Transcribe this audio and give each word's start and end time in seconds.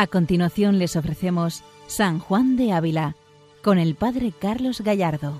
A 0.00 0.06
continuación 0.06 0.78
les 0.78 0.96
ofrecemos 0.96 1.62
San 1.86 2.20
Juan 2.20 2.56
de 2.56 2.72
Ávila 2.72 3.16
con 3.62 3.78
el 3.78 3.96
Padre 3.96 4.32
Carlos 4.32 4.80
Gallardo. 4.80 5.38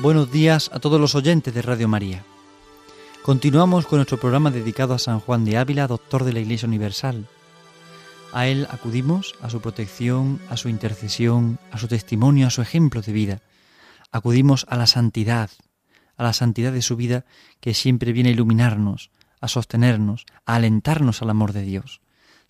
Buenos 0.00 0.32
días 0.32 0.68
a 0.74 0.80
todos 0.80 1.00
los 1.00 1.14
oyentes 1.14 1.54
de 1.54 1.62
Radio 1.62 1.86
María. 1.86 2.24
Continuamos 3.22 3.86
con 3.86 3.98
nuestro 3.98 4.18
programa 4.18 4.50
dedicado 4.50 4.94
a 4.94 4.98
San 4.98 5.20
Juan 5.20 5.44
de 5.44 5.58
Ávila, 5.58 5.86
doctor 5.86 6.24
de 6.24 6.32
la 6.32 6.40
Iglesia 6.40 6.66
Universal. 6.66 7.28
A 8.32 8.48
él 8.48 8.66
acudimos, 8.68 9.36
a 9.40 9.48
su 9.48 9.60
protección, 9.60 10.40
a 10.48 10.56
su 10.56 10.68
intercesión, 10.68 11.60
a 11.70 11.78
su 11.78 11.86
testimonio, 11.86 12.48
a 12.48 12.50
su 12.50 12.62
ejemplo 12.62 13.00
de 13.00 13.12
vida. 13.12 13.42
Acudimos 14.10 14.66
a 14.68 14.76
la 14.76 14.88
santidad, 14.88 15.50
a 16.16 16.24
la 16.24 16.32
santidad 16.32 16.72
de 16.72 16.82
su 16.82 16.96
vida 16.96 17.24
que 17.60 17.74
siempre 17.74 18.12
viene 18.12 18.30
a 18.30 18.32
iluminarnos, 18.32 19.12
a 19.40 19.46
sostenernos, 19.46 20.26
a 20.46 20.56
alentarnos 20.56 21.22
al 21.22 21.30
amor 21.30 21.52
de 21.52 21.62
Dios. 21.62 22.00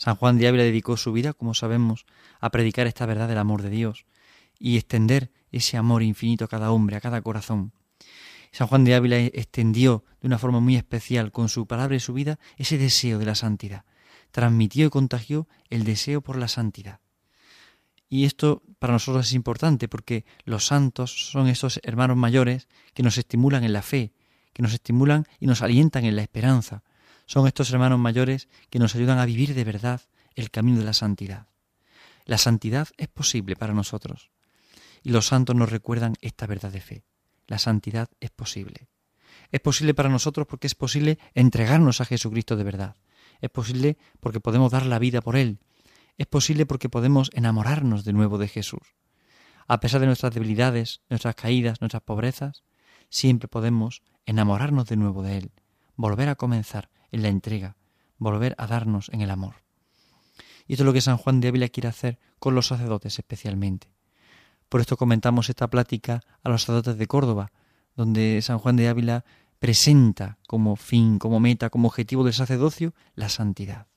San 0.01 0.17
Juan 0.17 0.39
de 0.39 0.49
Ávila 0.49 0.65
dedicó 0.65 0.97
su 0.97 1.13
vida, 1.13 1.35
como 1.35 1.53
sabemos, 1.53 2.07
a 2.41 2.49
predicar 2.49 2.87
esta 2.87 3.05
verdad 3.05 3.29
del 3.29 3.37
amor 3.37 3.61
de 3.61 3.69
Dios 3.69 4.07
y 4.59 4.79
extender 4.79 5.31
ese 5.53 5.77
amor 5.77 6.03
infinito 6.03 6.47
a 6.47 6.49
cada 6.49 6.73
hombre, 6.73 6.97
a 6.97 7.03
cada 7.03 7.21
corazón. 7.21 7.75
San 8.51 8.67
Juan 8.67 8.85
de 8.85 8.95
Ávila 8.95 9.19
extendió 9.19 10.07
de 10.23 10.29
una 10.29 10.39
forma 10.39 10.59
muy 10.59 10.77
especial 10.77 11.33
con 11.33 11.51
su 11.51 11.67
palabra 11.67 11.97
y 11.97 12.01
su 12.01 12.15
vida 12.15 12.39
ese 12.57 12.79
deseo 12.79 13.19
de 13.19 13.27
la 13.27 13.35
santidad. 13.35 13.85
Transmitió 14.31 14.87
y 14.87 14.89
contagió 14.91 15.49
el 15.69 15.85
deseo 15.85 16.23
por 16.23 16.39
la 16.39 16.49
santidad. 16.49 17.01
Y 18.09 18.25
esto 18.25 18.63
para 18.79 18.95
nosotros 18.95 19.27
es 19.27 19.35
importante 19.35 19.87
porque 19.87 20.25
los 20.45 20.65
santos 20.65 21.31
son 21.31 21.47
esos 21.47 21.79
hermanos 21.83 22.17
mayores 22.17 22.69
que 22.95 23.03
nos 23.03 23.19
estimulan 23.19 23.65
en 23.65 23.75
la 23.75 23.83
fe, 23.83 24.15
que 24.55 24.63
nos 24.63 24.73
estimulan 24.73 25.27
y 25.39 25.47
nos 25.47 25.61
alientan 25.61 26.07
en 26.07 26.17
la 26.17 26.23
esperanza, 26.23 26.85
son 27.31 27.47
estos 27.47 27.71
hermanos 27.71 28.01
mayores 28.01 28.49
que 28.71 28.81
nos 28.81 28.97
ayudan 28.97 29.21
a 29.21 29.25
vivir 29.25 29.55
de 29.55 29.63
verdad 29.63 30.01
el 30.35 30.51
camino 30.51 30.81
de 30.81 30.85
la 30.85 30.93
santidad. 30.93 31.47
La 32.25 32.39
santidad 32.39 32.89
es 32.97 33.07
posible 33.07 33.55
para 33.55 33.73
nosotros. 33.73 34.33
Y 35.05 35.11
los 35.11 35.29
santos 35.29 35.55
nos 35.55 35.71
recuerdan 35.71 36.15
esta 36.23 36.49
verdad 36.49 36.73
de 36.73 36.81
fe. 36.81 37.05
La 37.47 37.61
santidad 37.61 38.09
es 38.19 38.31
posible. 38.31 38.89
Es 39.53 39.61
posible 39.61 39.95
para 39.95 40.09
nosotros 40.09 40.49
porque 40.49 40.67
es 40.67 40.75
posible 40.75 41.21
entregarnos 41.35 42.01
a 42.01 42.05
Jesucristo 42.05 42.57
de 42.57 42.65
verdad. 42.65 42.97
Es 43.41 43.51
posible 43.51 43.97
porque 44.19 44.41
podemos 44.41 44.73
dar 44.73 44.85
la 44.85 44.99
vida 44.99 45.21
por 45.21 45.37
Él. 45.37 45.61
Es 46.19 46.27
posible 46.27 46.67
porque 46.67 46.89
podemos 46.89 47.31
enamorarnos 47.33 48.03
de 48.03 48.13
nuevo 48.13 48.39
de 48.39 48.49
Jesús. 48.49 48.97
A 49.69 49.79
pesar 49.79 50.01
de 50.01 50.07
nuestras 50.07 50.35
debilidades, 50.35 51.03
nuestras 51.09 51.37
caídas, 51.37 51.81
nuestras 51.81 52.03
pobrezas, 52.03 52.65
siempre 53.09 53.47
podemos 53.47 54.03
enamorarnos 54.27 54.87
de 54.87 54.97
nuevo 54.97 55.23
de 55.23 55.39
Él, 55.39 55.53
volver 55.95 56.29
a 56.29 56.35
comenzar 56.35 56.91
en 57.13 57.23
la 57.23 57.29
entrega, 57.29 57.77
volver 58.19 58.55
a 58.59 58.67
darnos 58.67 59.09
en 59.11 59.21
el 59.21 59.31
amor. 59.31 59.57
Y 60.67 60.75
esto 60.75 60.85
es 60.85 60.87
lo 60.87 60.93
que 60.93 61.01
San 61.01 61.17
Juan 61.17 61.41
de 61.41 61.49
Ávila 61.49 61.69
quiere 61.69 61.89
hacer 61.89 62.19
con 62.39 62.55
los 62.55 62.69
sacerdotes 62.69 63.19
especialmente. 63.19 63.93
Por 64.69 64.81
esto 64.81 64.97
comentamos 64.97 65.49
esta 65.49 65.69
plática 65.69 66.21
a 66.43 66.49
los 66.49 66.63
sacerdotes 66.63 66.97
de 66.97 67.07
Córdoba, 67.07 67.51
donde 67.97 68.41
San 68.41 68.59
Juan 68.59 68.77
de 68.77 68.89
Ávila 68.89 69.25
presenta 69.59 70.39
como 70.47 70.77
fin, 70.77 71.19
como 71.19 71.41
meta, 71.41 71.71
como 71.71 71.89
objetivo 71.89 72.25
del 72.25 72.35
sacerdocio 72.35 72.95
la 73.15 73.29
santidad. 73.29 73.89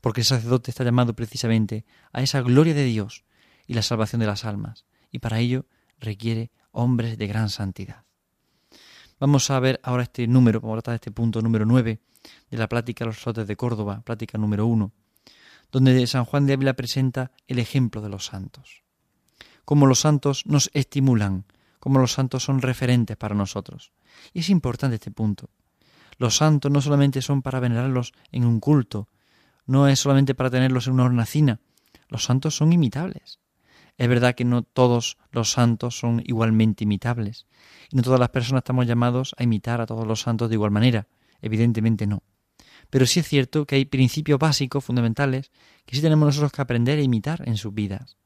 Porque 0.00 0.20
el 0.20 0.26
sacerdote 0.26 0.70
está 0.70 0.84
llamado 0.84 1.14
precisamente 1.14 1.84
a 2.12 2.22
esa 2.22 2.42
gloria 2.42 2.74
de 2.74 2.84
Dios 2.84 3.24
y 3.66 3.74
la 3.74 3.82
salvación 3.82 4.20
de 4.20 4.26
las 4.26 4.44
almas, 4.44 4.84
y 5.10 5.20
para 5.20 5.40
ello 5.40 5.66
requiere 5.98 6.50
hombres 6.70 7.16
de 7.18 7.26
gran 7.26 7.48
santidad. 7.48 8.03
Vamos 9.20 9.50
a 9.50 9.60
ver 9.60 9.80
ahora 9.82 10.02
este 10.02 10.26
número, 10.26 10.60
vamos 10.60 10.78
a 10.78 10.82
tratar 10.82 10.94
este 10.96 11.12
punto 11.12 11.40
número 11.40 11.64
9 11.64 12.00
de 12.50 12.58
la 12.58 12.68
plática 12.68 13.04
a 13.04 13.06
los 13.06 13.16
sacerdotes 13.16 13.46
de 13.46 13.56
Córdoba, 13.56 14.02
plática 14.04 14.38
número 14.38 14.66
1, 14.66 14.92
donde 15.70 16.06
San 16.06 16.24
Juan 16.24 16.46
de 16.46 16.54
Ávila 16.54 16.74
presenta 16.74 17.30
el 17.46 17.58
ejemplo 17.58 18.00
de 18.00 18.08
los 18.08 18.26
santos. 18.26 18.82
Cómo 19.64 19.86
los 19.86 20.00
santos 20.00 20.44
nos 20.46 20.68
estimulan, 20.74 21.44
cómo 21.78 22.00
los 22.00 22.12
santos 22.12 22.42
son 22.42 22.60
referentes 22.60 23.16
para 23.16 23.34
nosotros. 23.34 23.92
Y 24.32 24.40
es 24.40 24.50
importante 24.50 24.96
este 24.96 25.10
punto. 25.10 25.48
Los 26.18 26.36
santos 26.36 26.70
no 26.70 26.80
solamente 26.80 27.22
son 27.22 27.40
para 27.40 27.60
venerarlos 27.60 28.12
en 28.32 28.44
un 28.44 28.58
culto, 28.58 29.08
no 29.66 29.88
es 29.88 30.00
solamente 30.00 30.34
para 30.34 30.50
tenerlos 30.50 30.86
en 30.86 30.94
una 30.94 31.04
hornacina, 31.04 31.60
los 32.08 32.24
santos 32.24 32.56
son 32.56 32.72
imitables. 32.72 33.38
Es 33.96 34.08
verdad 34.08 34.34
que 34.34 34.44
no 34.44 34.62
todos 34.62 35.18
los 35.30 35.52
santos 35.52 35.98
son 35.98 36.22
igualmente 36.24 36.84
imitables, 36.84 37.46
y 37.90 37.96
no 37.96 38.02
todas 38.02 38.20
las 38.20 38.30
personas 38.30 38.60
estamos 38.60 38.86
llamados 38.86 39.34
a 39.38 39.44
imitar 39.44 39.80
a 39.80 39.86
todos 39.86 40.06
los 40.06 40.20
santos 40.20 40.48
de 40.48 40.56
igual 40.56 40.72
manera, 40.72 41.06
evidentemente 41.40 42.06
no. 42.06 42.22
Pero 42.90 43.06
sí 43.06 43.20
es 43.20 43.28
cierto 43.28 43.66
que 43.66 43.76
hay 43.76 43.84
principios 43.84 44.38
básicos, 44.38 44.84
fundamentales, 44.84 45.50
que 45.86 45.96
sí 45.96 46.02
tenemos 46.02 46.26
nosotros 46.26 46.52
que 46.52 46.62
aprender 46.62 46.98
a 46.98 47.02
imitar 47.02 47.42
en 47.46 47.56
sus 47.56 47.72
vidas. 47.72 48.16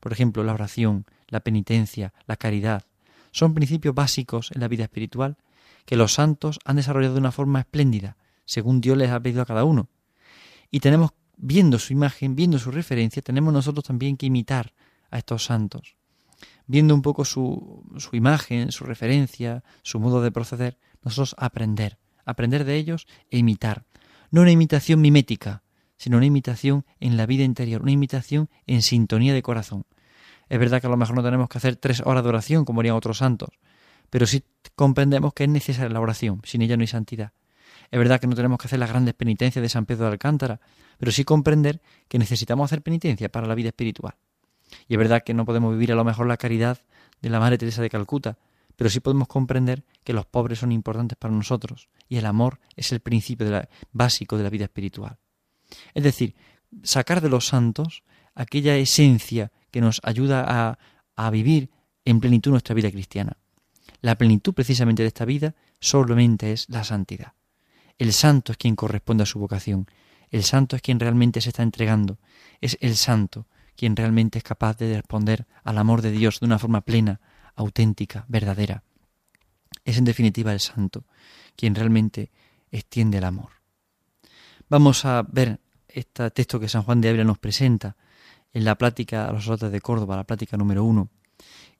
Por 0.00 0.12
ejemplo, 0.12 0.44
la 0.44 0.54
oración, 0.54 1.06
la 1.28 1.40
penitencia, 1.40 2.14
la 2.26 2.36
caridad. 2.36 2.84
Son 3.30 3.54
principios 3.54 3.94
básicos 3.94 4.50
en 4.54 4.60
la 4.60 4.68
vida 4.68 4.84
espiritual 4.84 5.36
que 5.84 5.96
los 5.96 6.14
santos 6.14 6.58
han 6.64 6.76
desarrollado 6.76 7.14
de 7.14 7.20
una 7.20 7.32
forma 7.32 7.60
espléndida, 7.60 8.16
según 8.44 8.80
Dios 8.80 8.96
les 8.96 9.10
ha 9.10 9.20
pedido 9.20 9.42
a 9.42 9.46
cada 9.46 9.64
uno. 9.64 9.88
Y 10.70 10.80
tenemos, 10.80 11.12
viendo 11.36 11.78
su 11.78 11.92
imagen, 11.92 12.36
viendo 12.36 12.58
su 12.58 12.70
referencia, 12.70 13.22
tenemos 13.22 13.52
nosotros 13.52 13.84
también 13.84 14.16
que 14.16 14.26
imitar 14.26 14.72
a 15.10 15.18
estos 15.18 15.44
santos. 15.44 15.96
Viendo 16.66 16.94
un 16.94 17.02
poco 17.02 17.24
su, 17.24 17.84
su 17.98 18.14
imagen, 18.16 18.72
su 18.72 18.84
referencia, 18.84 19.64
su 19.82 19.98
modo 20.00 20.22
de 20.22 20.30
proceder, 20.30 20.78
nosotros 21.02 21.34
aprender, 21.38 21.98
aprender 22.24 22.64
de 22.64 22.76
ellos 22.76 23.06
e 23.30 23.38
imitar. 23.38 23.84
No 24.30 24.42
una 24.42 24.52
imitación 24.52 25.00
mimética, 25.00 25.62
sino 25.96 26.16
una 26.16 26.26
imitación 26.26 26.84
en 27.00 27.16
la 27.16 27.26
vida 27.26 27.44
interior, 27.44 27.82
una 27.82 27.92
imitación 27.92 28.48
en 28.66 28.82
sintonía 28.82 29.34
de 29.34 29.42
corazón. 29.42 29.84
Es 30.48 30.58
verdad 30.58 30.80
que 30.80 30.86
a 30.86 30.90
lo 30.90 30.96
mejor 30.96 31.16
no 31.16 31.22
tenemos 31.22 31.48
que 31.48 31.58
hacer 31.58 31.76
tres 31.76 32.02
horas 32.04 32.22
de 32.22 32.28
oración 32.30 32.64
como 32.64 32.80
harían 32.80 32.96
otros 32.96 33.18
santos, 33.18 33.50
pero 34.10 34.26
sí 34.26 34.44
comprendemos 34.74 35.34
que 35.34 35.44
es 35.44 35.50
necesaria 35.50 35.90
la 35.90 36.00
oración, 36.00 36.40
sin 36.44 36.62
ella 36.62 36.76
no 36.76 36.82
hay 36.82 36.86
santidad. 36.86 37.32
Es 37.90 37.98
verdad 37.98 38.20
que 38.20 38.26
no 38.26 38.34
tenemos 38.34 38.58
que 38.58 38.66
hacer 38.66 38.78
las 38.78 38.90
grandes 38.90 39.14
penitencias 39.14 39.62
de 39.62 39.68
San 39.68 39.86
Pedro 39.86 40.04
de 40.04 40.12
Alcántara, 40.12 40.60
pero 40.98 41.12
sí 41.12 41.24
comprender 41.24 41.80
que 42.08 42.18
necesitamos 42.18 42.66
hacer 42.66 42.82
penitencia 42.82 43.30
para 43.30 43.46
la 43.46 43.54
vida 43.54 43.68
espiritual. 43.68 44.14
Y 44.86 44.94
es 44.94 44.98
verdad 44.98 45.22
que 45.24 45.34
no 45.34 45.44
podemos 45.44 45.72
vivir 45.72 45.92
a 45.92 45.94
lo 45.94 46.04
mejor 46.04 46.26
la 46.26 46.36
caridad 46.36 46.78
de 47.20 47.30
la 47.30 47.40
Madre 47.40 47.58
Teresa 47.58 47.82
de 47.82 47.90
Calcuta, 47.90 48.38
pero 48.76 48.90
sí 48.90 49.00
podemos 49.00 49.28
comprender 49.28 49.84
que 50.04 50.12
los 50.12 50.26
pobres 50.26 50.60
son 50.60 50.72
importantes 50.72 51.18
para 51.18 51.34
nosotros 51.34 51.88
y 52.08 52.16
el 52.16 52.26
amor 52.26 52.60
es 52.76 52.92
el 52.92 53.00
principio 53.00 53.48
básico 53.92 54.36
de 54.36 54.44
la 54.44 54.50
vida 54.50 54.64
espiritual. 54.64 55.18
Es 55.94 56.04
decir, 56.04 56.36
sacar 56.82 57.20
de 57.20 57.28
los 57.28 57.46
santos 57.46 58.04
aquella 58.34 58.76
esencia 58.76 59.50
que 59.70 59.80
nos 59.80 60.00
ayuda 60.04 60.44
a, 60.46 60.78
a 61.16 61.30
vivir 61.30 61.70
en 62.04 62.20
plenitud 62.20 62.52
nuestra 62.52 62.74
vida 62.74 62.90
cristiana. 62.90 63.36
La 64.00 64.16
plenitud 64.16 64.54
precisamente 64.54 65.02
de 65.02 65.08
esta 65.08 65.24
vida 65.24 65.56
solamente 65.80 66.52
es 66.52 66.68
la 66.68 66.84
santidad. 66.84 67.32
El 67.98 68.12
santo 68.12 68.52
es 68.52 68.58
quien 68.58 68.76
corresponde 68.76 69.24
a 69.24 69.26
su 69.26 69.40
vocación. 69.40 69.88
El 70.30 70.44
santo 70.44 70.76
es 70.76 70.82
quien 70.82 71.00
realmente 71.00 71.40
se 71.40 71.48
está 71.48 71.64
entregando. 71.64 72.18
Es 72.60 72.78
el 72.80 72.96
santo 72.96 73.46
quien 73.78 73.94
realmente 73.94 74.38
es 74.38 74.44
capaz 74.44 74.76
de 74.76 74.92
responder 74.92 75.46
al 75.62 75.78
amor 75.78 76.02
de 76.02 76.10
Dios 76.10 76.40
de 76.40 76.46
una 76.46 76.58
forma 76.58 76.80
plena, 76.80 77.20
auténtica, 77.54 78.24
verdadera. 78.26 78.82
Es 79.84 79.98
en 79.98 80.04
definitiva 80.04 80.52
el 80.52 80.58
santo 80.58 81.04
quien 81.54 81.76
realmente 81.76 82.32
extiende 82.72 83.18
el 83.18 83.24
amor. 83.24 83.50
Vamos 84.68 85.04
a 85.04 85.22
ver 85.22 85.60
este 85.86 86.28
texto 86.32 86.58
que 86.58 86.68
San 86.68 86.82
Juan 86.82 87.00
de 87.00 87.10
Ávila 87.10 87.22
nos 87.22 87.38
presenta 87.38 87.96
en 88.52 88.64
la 88.64 88.76
plática 88.76 89.28
a 89.28 89.32
los 89.32 89.44
sacerdotes 89.44 89.70
de 89.70 89.80
Córdoba, 89.80 90.16
la 90.16 90.24
plática 90.24 90.56
número 90.56 90.82
uno. 90.82 91.08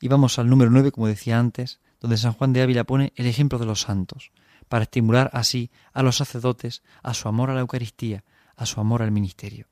Y 0.00 0.06
vamos 0.06 0.38
al 0.38 0.48
número 0.48 0.70
nueve, 0.70 0.92
como 0.92 1.08
decía 1.08 1.40
antes, 1.40 1.80
donde 1.98 2.16
San 2.16 2.32
Juan 2.32 2.52
de 2.52 2.62
Ávila 2.62 2.84
pone 2.84 3.12
el 3.16 3.26
ejemplo 3.26 3.58
de 3.58 3.66
los 3.66 3.80
santos, 3.80 4.30
para 4.68 4.84
estimular 4.84 5.30
así 5.32 5.72
a 5.92 6.04
los 6.04 6.16
sacerdotes 6.16 6.84
a 7.02 7.12
su 7.12 7.26
amor 7.26 7.50
a 7.50 7.54
la 7.54 7.60
Eucaristía, 7.60 8.22
a 8.54 8.66
su 8.66 8.80
amor 8.80 9.02
al 9.02 9.10
ministerio. 9.10 9.66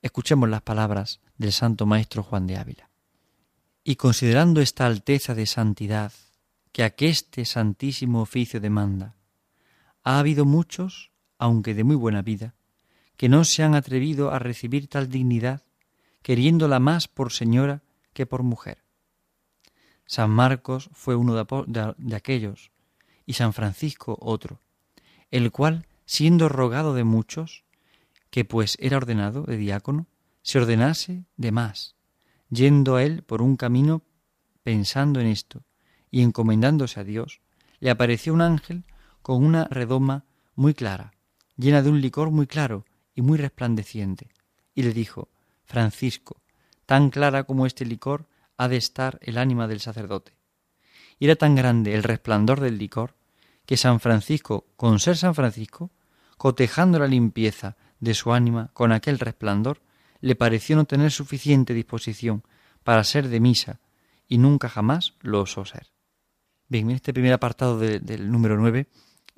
Escuchemos 0.00 0.48
las 0.48 0.62
palabras 0.62 1.20
del 1.38 1.52
Santo 1.52 1.84
Maestro 1.84 2.22
Juan 2.22 2.46
de 2.46 2.56
Ávila. 2.56 2.88
Y 3.82 3.96
considerando 3.96 4.60
esta 4.60 4.86
alteza 4.86 5.34
de 5.34 5.46
santidad 5.46 6.12
que 6.70 6.84
aqueste 6.84 7.44
santísimo 7.44 8.20
oficio 8.20 8.60
demanda, 8.60 9.16
ha 10.04 10.20
habido 10.20 10.44
muchos, 10.44 11.10
aunque 11.36 11.74
de 11.74 11.82
muy 11.82 11.96
buena 11.96 12.22
vida, 12.22 12.54
que 13.16 13.28
no 13.28 13.44
se 13.44 13.64
han 13.64 13.74
atrevido 13.74 14.30
a 14.30 14.38
recibir 14.38 14.86
tal 14.86 15.08
dignidad, 15.08 15.62
queriéndola 16.22 16.78
más 16.78 17.08
por 17.08 17.32
señora 17.32 17.82
que 18.12 18.24
por 18.24 18.44
mujer. 18.44 18.84
San 20.06 20.30
Marcos 20.30 20.90
fue 20.92 21.16
uno 21.16 21.34
de, 21.34 22.14
aquellos, 22.14 22.70
y 23.26 23.32
San 23.32 23.52
Francisco 23.52 24.16
otro, 24.20 24.60
el 25.32 25.50
cual, 25.50 25.86
siendo 26.06 26.48
rogado 26.48 26.94
de 26.94 27.04
muchos, 27.04 27.64
que 28.30 28.44
pues 28.44 28.76
era 28.80 28.96
ordenado 28.96 29.42
de 29.42 29.56
diácono, 29.56 30.06
se 30.42 30.58
ordenase 30.58 31.24
de 31.36 31.52
más, 31.52 31.96
yendo 32.50 32.96
a 32.96 33.02
él 33.02 33.22
por 33.22 33.42
un 33.42 33.56
camino 33.56 34.02
pensando 34.62 35.20
en 35.20 35.26
esto 35.26 35.64
y 36.10 36.22
encomendándose 36.22 37.00
a 37.00 37.04
Dios, 37.04 37.40
le 37.80 37.90
apareció 37.90 38.34
un 38.34 38.40
ángel 38.40 38.84
con 39.22 39.44
una 39.44 39.64
redoma 39.64 40.24
muy 40.54 40.74
clara, 40.74 41.12
llena 41.56 41.82
de 41.82 41.90
un 41.90 42.00
licor 42.00 42.30
muy 42.30 42.46
claro 42.46 42.84
y 43.14 43.22
muy 43.22 43.38
resplandeciente, 43.38 44.28
y 44.74 44.82
le 44.82 44.92
dijo, 44.92 45.28
Francisco, 45.64 46.40
tan 46.86 47.10
clara 47.10 47.44
como 47.44 47.66
este 47.66 47.84
licor 47.84 48.26
ha 48.56 48.68
de 48.68 48.76
estar 48.76 49.18
el 49.22 49.38
ánima 49.38 49.68
del 49.68 49.80
sacerdote. 49.80 50.32
Y 51.18 51.26
era 51.26 51.36
tan 51.36 51.54
grande 51.54 51.94
el 51.94 52.02
resplandor 52.02 52.60
del 52.60 52.78
licor 52.78 53.14
que 53.66 53.76
San 53.76 54.00
Francisco, 54.00 54.66
con 54.76 54.98
ser 54.98 55.16
San 55.16 55.34
Francisco, 55.34 55.90
cotejando 56.38 56.98
la 56.98 57.06
limpieza 57.06 57.76
de 58.00 58.14
su 58.14 58.32
ánima 58.32 58.70
con 58.72 58.92
aquel 58.92 59.18
resplandor, 59.18 59.80
le 60.20 60.34
pareció 60.34 60.76
no 60.76 60.84
tener 60.84 61.10
suficiente 61.10 61.74
disposición 61.74 62.42
para 62.84 63.04
ser 63.04 63.28
de 63.28 63.40
misa 63.40 63.80
y 64.26 64.38
nunca 64.38 64.68
jamás 64.68 65.14
lo 65.20 65.42
osó 65.42 65.64
ser. 65.64 65.92
Bien, 66.68 66.90
en 66.90 66.96
este 66.96 67.12
primer 67.12 67.32
apartado 67.32 67.78
del 67.78 68.30
número 68.30 68.56
9 68.56 68.88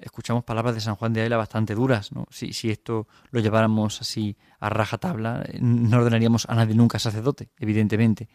escuchamos 0.01 0.45
palabras 0.45 0.75
de 0.75 0.81
San 0.81 0.97
Juan 0.97 1.13
de 1.13 1.21
Ávila 1.21 1.37
bastante 1.37 1.75
duras. 1.75 2.13
¿no? 2.13 2.27
Si, 2.31 2.71
esto 2.71 3.07
lo 3.31 3.41
lleváramos 3.41 4.01
así 4.01 4.37
a 4.59 4.69
rajatabla, 4.69 5.45
no 5.61 5.99
ordenaríamos 5.99 6.47
a 6.49 6.55
nadie 6.55 6.75
nunca 6.75 6.99
sacerdote, 6.99 7.51
evidentemente. 7.59 8.29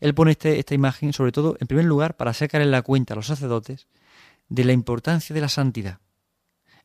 Él 0.00 0.14
pone 0.14 0.32
este, 0.32 0.58
esta 0.58 0.74
imagen, 0.74 1.12
sobre 1.12 1.32
todo, 1.32 1.56
en 1.60 1.66
primer 1.66 1.86
lugar, 1.86 2.16
para 2.16 2.34
sacar 2.34 2.60
en 2.60 2.70
la 2.70 2.82
cuenta 2.82 3.14
a 3.14 3.16
los 3.16 3.26
sacerdotes 3.26 3.88
de 4.48 4.64
la 4.64 4.72
importancia 4.72 5.32
de 5.32 5.40
la 5.40 5.48
santidad. 5.48 6.00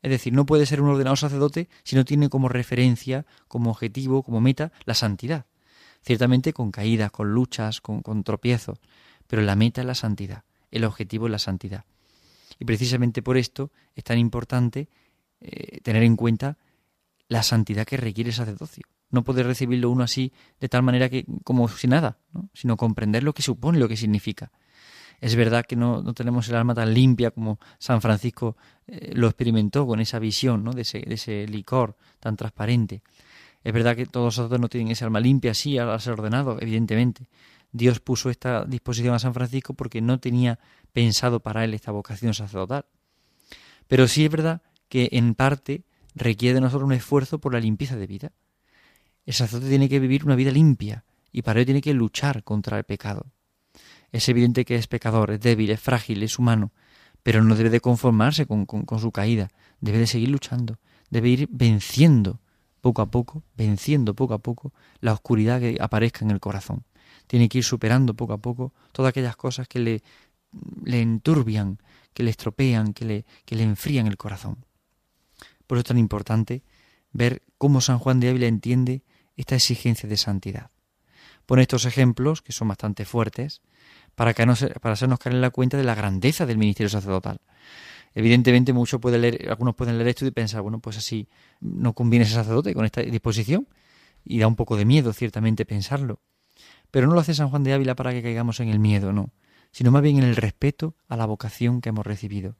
Es 0.02 0.10
decir, 0.10 0.32
no 0.32 0.44
puede 0.46 0.66
ser 0.66 0.80
un 0.80 0.88
ordenado 0.88 1.16
sacerdote 1.16 1.68
si 1.84 1.94
no 1.94 2.04
tiene 2.04 2.28
como 2.28 2.48
referencia, 2.48 3.24
como 3.46 3.70
objetivo, 3.70 4.22
como 4.24 4.40
meta, 4.40 4.72
la 4.84 4.94
santidad. 4.94 5.46
Ciertamente 6.02 6.52
con 6.52 6.72
caídas, 6.72 7.12
con 7.12 7.32
luchas, 7.32 7.80
con, 7.80 8.24
tropiezos, 8.24 8.78
pero 9.28 9.42
la 9.42 9.54
meta 9.54 9.82
es 9.82 9.86
la 9.86 9.94
santidad, 9.94 10.42
el 10.72 10.84
objetivo 10.84 11.26
es 11.26 11.32
la 11.32 11.38
santidad. 11.38 11.84
Y 12.58 12.64
precisamente 12.64 13.22
por 13.22 13.36
esto 13.36 13.70
es 13.94 14.02
tan 14.02 14.18
importante 14.18 14.88
eh, 15.40 15.80
tener 15.82 16.02
en 16.02 16.16
cuenta 16.16 16.58
la 17.28 17.44
santidad 17.44 17.86
que 17.86 17.96
requiere 17.96 18.30
el 18.30 18.36
sacerdocio. 18.36 18.82
No 19.10 19.22
puede 19.22 19.44
recibirlo 19.44 19.90
uno 19.90 20.02
así 20.02 20.32
de 20.58 20.68
tal 20.68 20.82
manera 20.82 21.08
que 21.08 21.24
como 21.44 21.68
si 21.68 21.86
nada, 21.86 22.18
sino 22.52 22.76
comprender 22.76 23.22
lo 23.22 23.34
que 23.34 23.42
supone, 23.42 23.78
lo 23.78 23.88
que 23.88 23.96
significa. 23.96 24.50
Es 25.22 25.36
verdad 25.36 25.64
que 25.64 25.76
no, 25.76 26.02
tenemos 26.14 26.48
el 26.48 26.56
alma 26.56 26.74
tan 26.74 26.92
limpia 26.92 27.30
como 27.30 27.60
San 27.78 28.02
Francisco 28.02 28.56
eh, 28.88 29.12
lo 29.14 29.28
experimentó 29.28 29.86
con 29.86 30.00
esa 30.00 30.18
visión 30.18 30.64
¿no? 30.64 30.72
de, 30.72 30.82
ese, 30.82 30.98
de, 30.98 31.14
ese, 31.14 31.46
licor 31.46 31.96
tan 32.18 32.36
transparente. 32.36 33.02
Es 33.62 33.72
verdad 33.72 33.94
que 33.94 34.06
todos 34.06 34.36
nosotros 34.36 34.60
no 34.60 34.68
tienen 34.68 34.90
esa 34.90 35.04
alma 35.04 35.20
limpia 35.20 35.52
así 35.52 35.78
al 35.78 36.00
ser 36.00 36.14
ordenado, 36.14 36.58
evidentemente. 36.60 37.28
Dios 37.70 38.00
puso 38.00 38.30
esta 38.30 38.64
disposición 38.64 39.14
a 39.14 39.20
San 39.20 39.32
Francisco 39.32 39.74
porque 39.74 40.00
no 40.00 40.18
tenía 40.18 40.58
pensado 40.92 41.38
para 41.38 41.62
él 41.62 41.72
esta 41.72 41.92
vocación 41.92 42.34
sacerdotal. 42.34 42.86
Pero 43.86 44.08
sí 44.08 44.24
es 44.24 44.30
verdad 44.30 44.62
que 44.88 45.08
en 45.12 45.36
parte 45.36 45.84
requiere 46.16 46.56
de 46.56 46.62
nosotros 46.62 46.88
un 46.88 46.94
esfuerzo 46.94 47.38
por 47.38 47.52
la 47.52 47.60
limpieza 47.60 47.94
de 47.94 48.08
vida. 48.08 48.32
El 49.24 49.34
sacerdote 49.34 49.68
tiene 49.68 49.88
que 49.88 50.00
vivir 50.00 50.24
una 50.24 50.34
vida 50.34 50.50
limpia 50.50 51.04
y 51.30 51.42
para 51.42 51.60
ello 51.60 51.66
tiene 51.66 51.80
que 51.80 51.94
luchar 51.94 52.42
contra 52.42 52.76
el 52.76 52.82
pecado. 52.82 53.30
Es 54.12 54.28
evidente 54.28 54.64
que 54.64 54.76
es 54.76 54.86
pecador, 54.86 55.30
es 55.30 55.40
débil, 55.40 55.70
es 55.70 55.80
frágil, 55.80 56.22
es 56.22 56.38
humano, 56.38 56.70
pero 57.22 57.42
no 57.42 57.56
debe 57.56 57.70
de 57.70 57.80
conformarse 57.80 58.46
con, 58.46 58.66
su 59.00 59.10
caída, 59.10 59.48
debe 59.80 59.98
de 59.98 60.06
seguir 60.06 60.28
luchando, 60.28 60.78
debe 61.10 61.30
ir 61.30 61.48
venciendo 61.50 62.40
poco 62.80 63.00
a 63.00 63.10
poco, 63.10 63.42
venciendo 63.56 64.14
poco 64.14 64.34
a 64.34 64.38
poco 64.38 64.72
la 65.00 65.12
oscuridad 65.12 65.60
que 65.60 65.78
aparezca 65.80 66.24
en 66.24 66.30
el 66.30 66.40
corazón. 66.40 66.84
Tiene 67.26 67.48
que 67.48 67.58
ir 67.58 67.64
superando 67.64 68.14
poco 68.14 68.34
a 68.34 68.38
poco 68.38 68.72
todas 68.92 69.10
aquellas 69.10 69.36
cosas 69.36 69.66
que 69.66 69.78
le, 69.78 70.02
le 70.84 71.00
enturbian, 71.00 71.78
que 72.12 72.22
le 72.22 72.30
estropean, 72.30 72.92
que 72.92 73.04
le, 73.04 73.24
que 73.44 73.56
le 73.56 73.62
enfrían 73.62 74.06
el 74.06 74.16
corazón. 74.16 74.64
Por 75.66 75.78
eso 75.78 75.82
es 75.82 75.88
tan 75.88 75.98
importante 75.98 76.62
ver 77.12 77.42
cómo 77.56 77.80
San 77.80 77.98
Juan 77.98 78.20
de 78.20 78.28
Ávila 78.28 78.46
entiende 78.46 79.02
esta 79.36 79.54
exigencia 79.54 80.08
de 80.08 80.16
santidad. 80.16 80.70
Pone 81.46 81.62
estos 81.62 81.84
ejemplos, 81.84 82.42
que 82.42 82.52
son 82.52 82.68
bastante 82.68 83.04
fuertes, 83.04 83.62
para, 84.14 84.34
que 84.34 84.46
no 84.46 84.54
para 84.80 84.92
hacernos 84.94 85.18
caer 85.18 85.36
en 85.36 85.40
la 85.40 85.50
cuenta 85.50 85.76
de 85.76 85.84
la 85.84 85.94
grandeza 85.94 86.46
del 86.46 86.58
ministerio 86.58 86.88
sacerdotal. 86.88 87.40
Evidentemente, 88.14 88.72
muchos 88.72 89.00
pueden 89.00 89.22
leer, 89.22 89.48
algunos 89.48 89.74
pueden 89.74 89.96
leer 89.96 90.08
esto 90.08 90.26
y 90.26 90.30
pensar, 90.30 90.60
bueno, 90.60 90.80
pues 90.80 90.98
así 90.98 91.28
no 91.60 91.94
conviene 91.94 92.26
ser 92.26 92.34
sacerdote 92.34 92.74
con 92.74 92.84
esta 92.84 93.00
disposición, 93.00 93.66
y 94.24 94.38
da 94.38 94.46
un 94.46 94.56
poco 94.56 94.76
de 94.76 94.84
miedo, 94.84 95.12
ciertamente, 95.12 95.64
pensarlo. 95.64 96.20
Pero 96.90 97.06
no 97.06 97.14
lo 97.14 97.20
hace 97.20 97.34
San 97.34 97.48
Juan 97.48 97.64
de 97.64 97.72
Ávila 97.72 97.94
para 97.94 98.12
que 98.12 98.22
caigamos 98.22 98.60
en 98.60 98.68
el 98.68 98.78
miedo, 98.78 99.12
no, 99.12 99.30
sino 99.72 99.90
más 99.90 100.02
bien 100.02 100.18
en 100.18 100.24
el 100.24 100.36
respeto 100.36 100.94
a 101.08 101.16
la 101.16 101.26
vocación 101.26 101.80
que 101.80 101.88
hemos 101.88 102.06
recibido, 102.06 102.56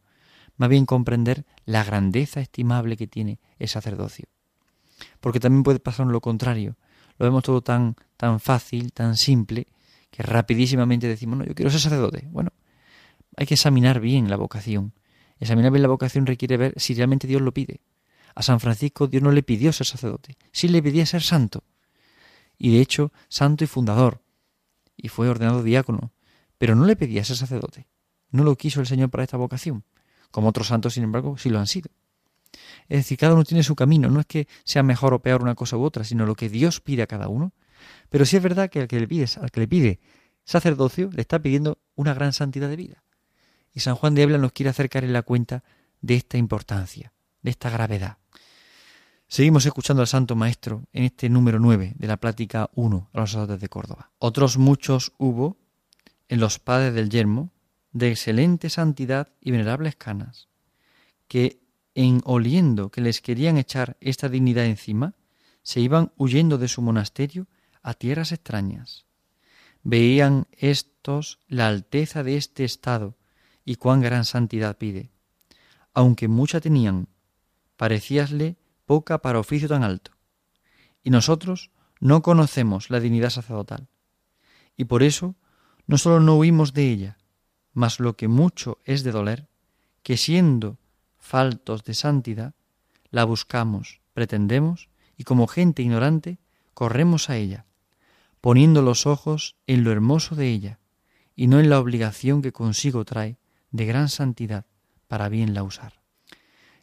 más 0.56 0.68
bien 0.68 0.86
comprender 0.86 1.44
la 1.66 1.84
grandeza 1.84 2.40
estimable 2.40 2.96
que 2.96 3.06
tiene 3.06 3.38
el 3.58 3.68
sacerdocio. 3.68 4.26
Porque 5.20 5.40
también 5.40 5.62
puede 5.62 5.80
pasar 5.80 6.06
lo 6.06 6.20
contrario, 6.20 6.76
lo 7.18 7.24
vemos 7.24 7.44
todo 7.44 7.60
tan, 7.60 7.96
tan 8.16 8.40
fácil, 8.40 8.92
tan 8.92 9.16
simple, 9.16 9.66
que 10.12 10.22
rapidísimamente 10.22 11.08
decimos, 11.08 11.38
no, 11.38 11.44
yo 11.44 11.54
quiero 11.54 11.70
ser 11.70 11.80
sacerdote. 11.80 12.28
Bueno, 12.30 12.52
hay 13.34 13.46
que 13.46 13.54
examinar 13.54 13.98
bien 13.98 14.28
la 14.28 14.36
vocación. 14.36 14.92
Examinar 15.40 15.72
bien 15.72 15.82
la 15.82 15.88
vocación 15.88 16.26
requiere 16.26 16.58
ver 16.58 16.74
si 16.76 16.94
realmente 16.94 17.26
Dios 17.26 17.40
lo 17.40 17.52
pide. 17.52 17.80
A 18.34 18.42
San 18.42 18.60
Francisco 18.60 19.08
Dios 19.08 19.22
no 19.22 19.32
le 19.32 19.42
pidió 19.42 19.72
ser 19.72 19.86
sacerdote, 19.86 20.36
sí 20.52 20.68
le 20.68 20.82
pedía 20.82 21.04
ser 21.06 21.22
santo. 21.22 21.64
Y 22.58 22.74
de 22.74 22.80
hecho, 22.80 23.10
santo 23.28 23.64
y 23.64 23.66
fundador. 23.66 24.22
Y 24.96 25.08
fue 25.08 25.28
ordenado 25.28 25.62
diácono. 25.62 26.12
Pero 26.58 26.76
no 26.76 26.84
le 26.84 26.94
pedía 26.94 27.24
ser 27.24 27.36
sacerdote. 27.36 27.88
No 28.30 28.44
lo 28.44 28.54
quiso 28.56 28.80
el 28.80 28.86
Señor 28.86 29.10
para 29.10 29.24
esta 29.24 29.38
vocación. 29.38 29.84
Como 30.30 30.48
otros 30.48 30.68
santos, 30.68 30.94
sin 30.94 31.02
embargo, 31.02 31.36
sí 31.38 31.48
lo 31.48 31.58
han 31.58 31.66
sido. 31.66 31.90
Es 32.88 32.98
decir, 32.98 33.18
cada 33.18 33.34
uno 33.34 33.44
tiene 33.44 33.62
su 33.62 33.74
camino. 33.74 34.10
No 34.10 34.20
es 34.20 34.26
que 34.26 34.46
sea 34.64 34.82
mejor 34.82 35.14
o 35.14 35.22
peor 35.22 35.42
una 35.42 35.54
cosa 35.54 35.76
u 35.76 35.82
otra, 35.82 36.04
sino 36.04 36.26
lo 36.26 36.36
que 36.36 36.50
Dios 36.50 36.80
pide 36.80 37.02
a 37.02 37.06
cada 37.06 37.28
uno 37.28 37.52
pero 38.08 38.24
sí 38.24 38.36
es 38.36 38.42
verdad 38.42 38.70
que 38.70 38.80
al 38.80 38.88
que 38.88 39.00
le 39.00 39.08
pide, 39.08 39.26
al 39.40 39.50
que 39.50 39.60
le 39.60 39.68
pide 39.68 40.00
sacerdocio, 40.44 41.10
le 41.12 41.22
está 41.22 41.40
pidiendo 41.40 41.78
una 41.94 42.14
gran 42.14 42.32
santidad 42.32 42.68
de 42.68 42.76
vida. 42.76 43.02
Y 43.72 43.80
San 43.80 43.94
Juan 43.94 44.14
de 44.14 44.22
Ávila 44.22 44.38
nos 44.38 44.52
quiere 44.52 44.70
acercar 44.70 45.04
en 45.04 45.12
la 45.12 45.22
cuenta 45.22 45.64
de 46.00 46.14
esta 46.14 46.36
importancia, 46.36 47.12
de 47.42 47.50
esta 47.50 47.70
gravedad. 47.70 48.18
Seguimos 49.28 49.64
escuchando 49.64 50.02
al 50.02 50.08
Santo 50.08 50.36
Maestro 50.36 50.84
en 50.92 51.04
este 51.04 51.30
número 51.30 51.58
9 51.58 51.94
de 51.96 52.06
la 52.06 52.18
plática 52.18 52.68
1 52.74 53.10
a 53.12 53.20
los 53.20 53.30
sacerdotes 53.30 53.62
de 53.62 53.68
Córdoba. 53.68 54.10
Otros 54.18 54.58
muchos 54.58 55.12
hubo 55.16 55.56
en 56.28 56.38
los 56.40 56.58
padres 56.58 56.92
del 56.92 57.08
yermo 57.08 57.50
de 57.92 58.10
excelente 58.10 58.68
santidad 58.68 59.28
y 59.40 59.50
venerables 59.50 59.96
canas, 59.96 60.48
que 61.28 61.62
en 61.94 62.20
oliendo 62.24 62.90
que 62.90 63.00
les 63.00 63.20
querían 63.20 63.58
echar 63.58 63.96
esta 64.00 64.28
dignidad 64.28 64.66
encima, 64.66 65.14
se 65.62 65.80
iban 65.80 66.12
huyendo 66.16 66.58
de 66.58 66.68
su 66.68 66.82
monasterio 66.82 67.46
a 67.82 67.94
tierras 67.94 68.32
extrañas. 68.32 69.06
Veían 69.82 70.46
estos 70.52 71.40
la 71.48 71.68
alteza 71.68 72.22
de 72.22 72.36
este 72.36 72.64
estado 72.64 73.16
y 73.64 73.76
cuán 73.76 74.00
gran 74.00 74.24
santidad 74.24 74.78
pide. 74.78 75.10
Aunque 75.94 76.28
mucha 76.28 76.60
tenían, 76.60 77.08
parecíasle 77.76 78.56
poca 78.86 79.18
para 79.18 79.38
oficio 79.38 79.68
tan 79.68 79.82
alto. 79.82 80.12
Y 81.02 81.10
nosotros 81.10 81.70
no 82.00 82.22
conocemos 82.22 82.90
la 82.90 83.00
dignidad 83.00 83.30
sacerdotal. 83.30 83.88
Y 84.76 84.84
por 84.84 85.02
eso 85.02 85.36
no 85.86 85.98
sólo 85.98 86.20
no 86.20 86.36
huimos 86.36 86.72
de 86.72 86.90
ella, 86.90 87.18
mas 87.72 88.00
lo 88.00 88.16
que 88.16 88.28
mucho 88.28 88.78
es 88.84 89.02
de 89.02 89.12
doler, 89.12 89.48
que 90.02 90.16
siendo 90.16 90.78
faltos 91.18 91.84
de 91.84 91.94
santidad, 91.94 92.54
la 93.10 93.24
buscamos, 93.24 94.00
pretendemos, 94.14 94.88
y 95.16 95.24
como 95.24 95.46
gente 95.46 95.82
ignorante, 95.82 96.38
corremos 96.74 97.30
a 97.30 97.36
ella, 97.36 97.66
poniendo 98.42 98.82
los 98.82 99.06
ojos 99.06 99.56
en 99.68 99.84
lo 99.84 99.92
hermoso 99.92 100.34
de 100.34 100.48
ella 100.48 100.80
y 101.34 101.46
no 101.46 101.60
en 101.60 101.70
la 101.70 101.78
obligación 101.78 102.42
que 102.42 102.52
consigo 102.52 103.04
trae 103.04 103.38
de 103.70 103.86
gran 103.86 104.08
santidad 104.08 104.66
para 105.06 105.28
bien 105.28 105.54
la 105.54 105.62
usar. 105.62 106.02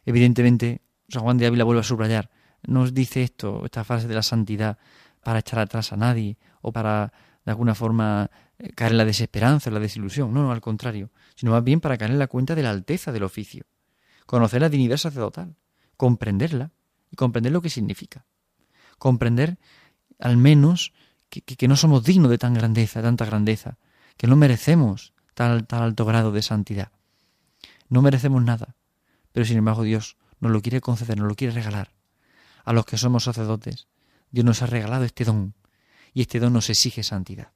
Evidentemente, 0.06 0.80
San 1.10 1.22
Juan 1.22 1.36
de 1.36 1.46
Ávila 1.46 1.64
vuelve 1.64 1.80
a 1.80 1.84
subrayar, 1.84 2.30
no 2.66 2.80
nos 2.80 2.94
dice 2.94 3.22
esto, 3.22 3.62
esta 3.66 3.84
frase 3.84 4.08
de 4.08 4.14
la 4.14 4.22
santidad 4.22 4.78
para 5.22 5.40
echar 5.40 5.58
atrás 5.58 5.92
a 5.92 5.98
nadie 5.98 6.38
o 6.62 6.72
para 6.72 7.12
de 7.44 7.50
alguna 7.50 7.74
forma 7.74 8.30
eh, 8.58 8.70
caer 8.70 8.92
en 8.92 8.98
la 8.98 9.04
desesperanza, 9.04 9.68
en 9.68 9.74
la 9.74 9.80
desilusión, 9.80 10.32
no, 10.32 10.42
no, 10.42 10.52
al 10.52 10.62
contrario, 10.62 11.10
sino 11.34 11.52
más 11.52 11.62
bien 11.62 11.80
para 11.80 11.98
caer 11.98 12.10
en 12.10 12.18
la 12.18 12.26
cuenta 12.26 12.54
de 12.54 12.62
la 12.62 12.70
alteza 12.70 13.12
del 13.12 13.22
oficio, 13.22 13.66
conocer 14.24 14.62
la 14.62 14.70
dignidad 14.70 14.96
sacerdotal, 14.96 15.56
comprenderla 15.98 16.72
y 17.10 17.16
comprender 17.16 17.52
lo 17.52 17.60
que 17.60 17.68
significa, 17.68 18.24
comprender 18.98 19.58
al 20.18 20.38
menos 20.38 20.92
que, 21.30 21.68
no 21.68 21.76
somos 21.76 22.02
dignos 22.02 22.30
de 22.30 22.38
tan 22.38 22.54
grandeza, 22.54 23.00
tanta 23.00 23.24
grandeza, 23.24 23.78
que 24.16 24.26
no 24.26 24.36
merecemos 24.36 25.14
tal, 25.34 25.66
tal 25.66 25.82
alto 25.82 26.04
grado 26.04 26.32
de 26.32 26.42
santidad. 26.42 26.90
No 27.88 28.02
merecemos 28.02 28.42
nada, 28.42 28.74
pero 29.32 29.46
sin 29.46 29.56
embargo 29.56 29.84
Dios 29.84 30.16
nos 30.40 30.50
lo 30.50 30.60
quiere 30.60 30.80
conceder, 30.80 31.18
nos 31.18 31.28
lo 31.28 31.36
quiere 31.36 31.54
regalar. 31.54 31.92
A 32.64 32.72
los 32.72 32.84
que 32.84 32.98
somos 32.98 33.24
sacerdotes, 33.24 33.86
Dios 34.30 34.44
nos 34.44 34.62
ha 34.62 34.66
regalado 34.66 35.04
este 35.04 35.24
don, 35.24 35.54
y 36.12 36.22
este 36.22 36.40
don 36.40 36.52
nos 36.52 36.68
exige 36.68 37.02
santidad. 37.02 37.52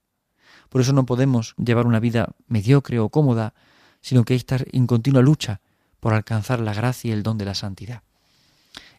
Por 0.69 0.81
eso 0.81 0.93
no 0.93 1.05
podemos 1.05 1.55
llevar 1.57 1.87
una 1.87 2.01
vida 2.01 2.35
mediocre 2.47 2.99
o 3.01 3.09
cómoda, 3.09 3.55
sino 4.01 4.25
que 4.25 4.35
hay 4.35 4.39
que 4.39 4.43
estar 4.43 4.67
en 4.73 4.87
continua 4.87 5.23
lucha 5.23 5.61
por 5.99 6.15
alcanzar 6.15 6.61
la 6.61 6.75
gracia 6.75 7.09
y 7.09 7.13
el 7.13 7.23
don 7.23 7.39
de 7.39 7.45
la 7.45 7.55
santidad. 7.55 8.03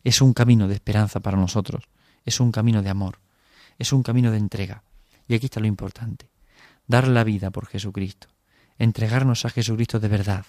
Es 0.03 0.21
un 0.21 0.33
camino 0.33 0.67
de 0.67 0.75
esperanza 0.75 1.21
para 1.21 1.37
nosotros, 1.37 1.87
es 2.25 2.39
un 2.39 2.51
camino 2.51 2.81
de 2.81 2.89
amor 2.89 3.24
es 3.77 3.93
un 3.93 4.03
camino 4.03 4.31
de 4.31 4.37
entrega. 4.37 4.83
Y 5.27 5.35
aquí 5.35 5.45
está 5.45 5.59
lo 5.59 5.67
importante. 5.67 6.29
Dar 6.87 7.07
la 7.07 7.23
vida 7.23 7.51
por 7.51 7.67
Jesucristo. 7.67 8.27
Entregarnos 8.77 9.45
a 9.45 9.49
Jesucristo 9.49 9.99
de 9.99 10.07
verdad. 10.07 10.45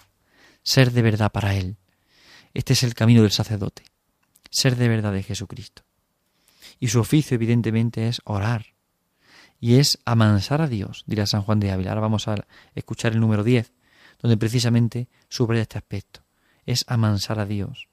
Ser 0.63 0.91
de 0.91 1.01
verdad 1.01 1.31
para 1.31 1.55
Él. 1.55 1.77
Este 2.53 2.73
es 2.73 2.83
el 2.83 2.93
camino 2.93 3.21
del 3.21 3.31
sacerdote. 3.31 3.83
Ser 4.49 4.75
de 4.75 4.87
verdad 4.87 5.13
de 5.13 5.23
Jesucristo. 5.23 5.83
Y 6.79 6.89
su 6.89 6.99
oficio, 6.99 7.35
evidentemente, 7.35 8.07
es 8.07 8.21
orar. 8.25 8.77
Y 9.59 9.75
es 9.75 9.99
amansar 10.05 10.61
a 10.61 10.67
Dios, 10.67 11.03
dirá 11.07 11.25
San 11.25 11.41
Juan 11.41 11.59
de 11.59 11.71
Ávila. 11.71 11.91
Ahora 11.91 12.01
vamos 12.01 12.27
a 12.27 12.45
escuchar 12.75 13.13
el 13.13 13.19
número 13.19 13.43
10, 13.43 13.73
donde 14.19 14.37
precisamente 14.37 15.07
subraya 15.29 15.63
este 15.63 15.79
aspecto. 15.79 16.21
Es 16.65 16.85
amansar 16.87 17.39
a 17.39 17.45
Dios. 17.45 17.87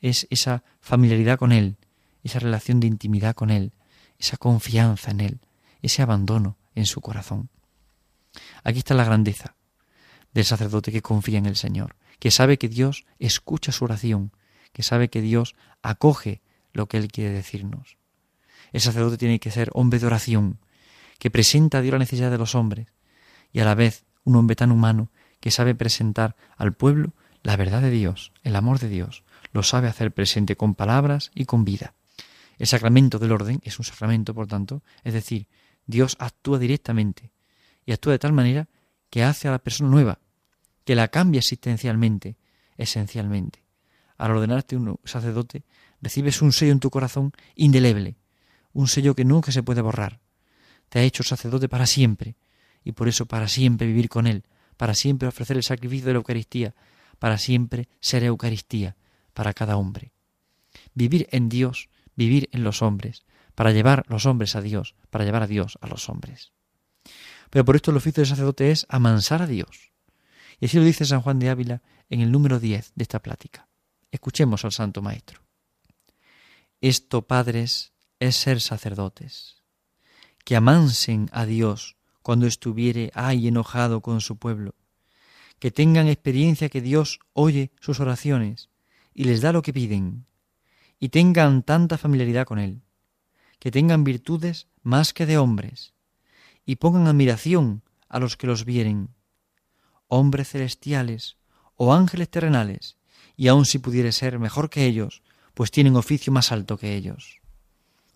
Es 0.00 0.26
esa 0.30 0.64
familiaridad 0.80 1.38
con 1.38 1.52
Él, 1.52 1.76
esa 2.24 2.40
relación 2.40 2.80
de 2.80 2.88
intimidad 2.88 3.34
con 3.34 3.50
Él, 3.50 3.72
esa 4.24 4.36
confianza 4.38 5.10
en 5.10 5.20
Él, 5.20 5.40
ese 5.82 6.00
abandono 6.00 6.56
en 6.74 6.86
su 6.86 7.00
corazón. 7.00 7.50
Aquí 8.62 8.78
está 8.78 8.94
la 8.94 9.04
grandeza 9.04 9.54
del 10.32 10.46
sacerdote 10.46 10.90
que 10.90 11.02
confía 11.02 11.38
en 11.38 11.46
el 11.46 11.56
Señor, 11.56 11.96
que 12.18 12.30
sabe 12.30 12.56
que 12.56 12.68
Dios 12.68 13.04
escucha 13.18 13.70
su 13.70 13.84
oración, 13.84 14.32
que 14.72 14.82
sabe 14.82 15.10
que 15.10 15.20
Dios 15.20 15.54
acoge 15.82 16.40
lo 16.72 16.88
que 16.88 16.96
Él 16.96 17.08
quiere 17.08 17.30
decirnos. 17.30 17.98
El 18.72 18.80
sacerdote 18.80 19.18
tiene 19.18 19.38
que 19.38 19.50
ser 19.50 19.70
hombre 19.74 19.98
de 19.98 20.06
oración, 20.06 20.58
que 21.18 21.30
presenta 21.30 21.78
a 21.78 21.82
Dios 21.82 21.92
la 21.92 21.98
necesidad 21.98 22.30
de 22.30 22.38
los 22.38 22.54
hombres, 22.54 22.88
y 23.52 23.60
a 23.60 23.64
la 23.64 23.74
vez 23.74 24.04
un 24.24 24.36
hombre 24.36 24.56
tan 24.56 24.72
humano 24.72 25.10
que 25.38 25.50
sabe 25.50 25.74
presentar 25.74 26.34
al 26.56 26.72
pueblo 26.72 27.12
la 27.42 27.56
verdad 27.56 27.82
de 27.82 27.90
Dios, 27.90 28.32
el 28.42 28.56
amor 28.56 28.78
de 28.78 28.88
Dios, 28.88 29.22
lo 29.52 29.62
sabe 29.62 29.86
hacer 29.86 30.12
presente 30.12 30.56
con 30.56 30.74
palabras 30.74 31.30
y 31.34 31.44
con 31.44 31.64
vida. 31.64 31.94
El 32.58 32.66
sacramento 32.66 33.18
del 33.18 33.32
orden 33.32 33.60
es 33.62 33.78
un 33.78 33.84
sacramento, 33.84 34.34
por 34.34 34.46
tanto, 34.46 34.82
es 35.02 35.12
decir, 35.12 35.48
Dios 35.86 36.16
actúa 36.18 36.58
directamente 36.58 37.32
y 37.84 37.92
actúa 37.92 38.12
de 38.12 38.18
tal 38.18 38.32
manera 38.32 38.68
que 39.10 39.24
hace 39.24 39.48
a 39.48 39.50
la 39.50 39.58
persona 39.58 39.90
nueva, 39.90 40.20
que 40.84 40.94
la 40.94 41.08
cambia 41.08 41.38
existencialmente, 41.38 42.36
esencialmente. 42.76 43.64
Al 44.16 44.30
ordenarte 44.30 44.76
un 44.76 44.98
sacerdote, 45.04 45.64
recibes 46.00 46.42
un 46.42 46.52
sello 46.52 46.72
en 46.72 46.80
tu 46.80 46.90
corazón 46.90 47.32
indeleble, 47.54 48.16
un 48.72 48.88
sello 48.88 49.14
que 49.14 49.24
nunca 49.24 49.52
se 49.52 49.62
puede 49.62 49.82
borrar. 49.82 50.20
Te 50.88 50.98
ha 50.98 51.02
hecho 51.02 51.22
sacerdote 51.22 51.68
para 51.68 51.86
siempre, 51.86 52.36
y 52.84 52.92
por 52.92 53.08
eso 53.08 53.26
para 53.26 53.48
siempre 53.48 53.86
vivir 53.86 54.08
con 54.08 54.26
Él, 54.26 54.44
para 54.76 54.94
siempre 54.94 55.28
ofrecer 55.28 55.56
el 55.56 55.62
sacrificio 55.62 56.06
de 56.06 56.12
la 56.12 56.18
Eucaristía, 56.18 56.74
para 57.18 57.38
siempre 57.38 57.88
ser 58.00 58.22
Eucaristía 58.24 58.96
para 59.32 59.52
cada 59.52 59.76
hombre. 59.76 60.12
Vivir 60.94 61.28
en 61.30 61.48
Dios, 61.48 61.88
vivir 62.16 62.48
en 62.52 62.64
los 62.64 62.82
hombres, 62.82 63.24
para 63.54 63.72
llevar 63.72 64.04
los 64.08 64.26
hombres 64.26 64.56
a 64.56 64.62
Dios, 64.62 64.94
para 65.10 65.24
llevar 65.24 65.42
a 65.42 65.46
Dios 65.46 65.78
a 65.80 65.86
los 65.86 66.08
hombres. 66.08 66.52
Pero 67.50 67.64
por 67.64 67.76
esto 67.76 67.90
el 67.90 67.96
oficio 67.96 68.22
del 68.22 68.28
sacerdote 68.28 68.70
es 68.70 68.86
amansar 68.88 69.42
a 69.42 69.46
Dios. 69.46 69.92
Y 70.60 70.66
así 70.66 70.78
lo 70.78 70.84
dice 70.84 71.04
San 71.04 71.20
Juan 71.20 71.38
de 71.38 71.50
Ávila 71.50 71.82
en 72.10 72.20
el 72.20 72.32
número 72.32 72.60
10 72.60 72.92
de 72.94 73.02
esta 73.02 73.22
plática. 73.22 73.68
Escuchemos 74.10 74.64
al 74.64 74.72
Santo 74.72 75.02
Maestro. 75.02 75.42
Esto, 76.80 77.26
padres, 77.26 77.92
es 78.20 78.36
ser 78.36 78.60
sacerdotes, 78.60 79.62
que 80.44 80.56
amansen 80.56 81.28
a 81.32 81.46
Dios 81.46 81.96
cuando 82.22 82.46
estuviere 82.46 83.10
ay 83.14 83.48
enojado 83.48 84.00
con 84.00 84.20
su 84.20 84.36
pueblo, 84.38 84.74
que 85.58 85.70
tengan 85.70 86.08
experiencia 86.08 86.68
que 86.68 86.80
Dios 86.80 87.20
oye 87.32 87.72
sus 87.80 88.00
oraciones 88.00 88.70
y 89.14 89.24
les 89.24 89.40
da 89.40 89.52
lo 89.52 89.62
que 89.62 89.72
piden, 89.72 90.26
y 90.98 91.10
tengan 91.10 91.62
tanta 91.62 91.98
familiaridad 91.98 92.46
con 92.46 92.58
Él, 92.58 92.82
que 93.58 93.70
tengan 93.70 94.04
virtudes 94.04 94.68
más 94.82 95.12
que 95.12 95.26
de 95.26 95.38
hombres, 95.38 95.94
y 96.64 96.76
pongan 96.76 97.06
admiración 97.06 97.82
a 98.08 98.18
los 98.18 98.36
que 98.36 98.46
los 98.46 98.64
vieren, 98.64 99.10
hombres 100.08 100.50
celestiales 100.50 101.36
o 101.76 101.92
ángeles 101.92 102.30
terrenales, 102.30 102.96
y 103.36 103.48
aun 103.48 103.64
si 103.64 103.78
pudiere 103.78 104.12
ser 104.12 104.38
mejor 104.38 104.70
que 104.70 104.86
ellos, 104.86 105.22
pues 105.54 105.70
tienen 105.70 105.96
oficio 105.96 106.32
más 106.32 106.52
alto 106.52 106.76
que 106.76 106.94
ellos. 106.94 107.40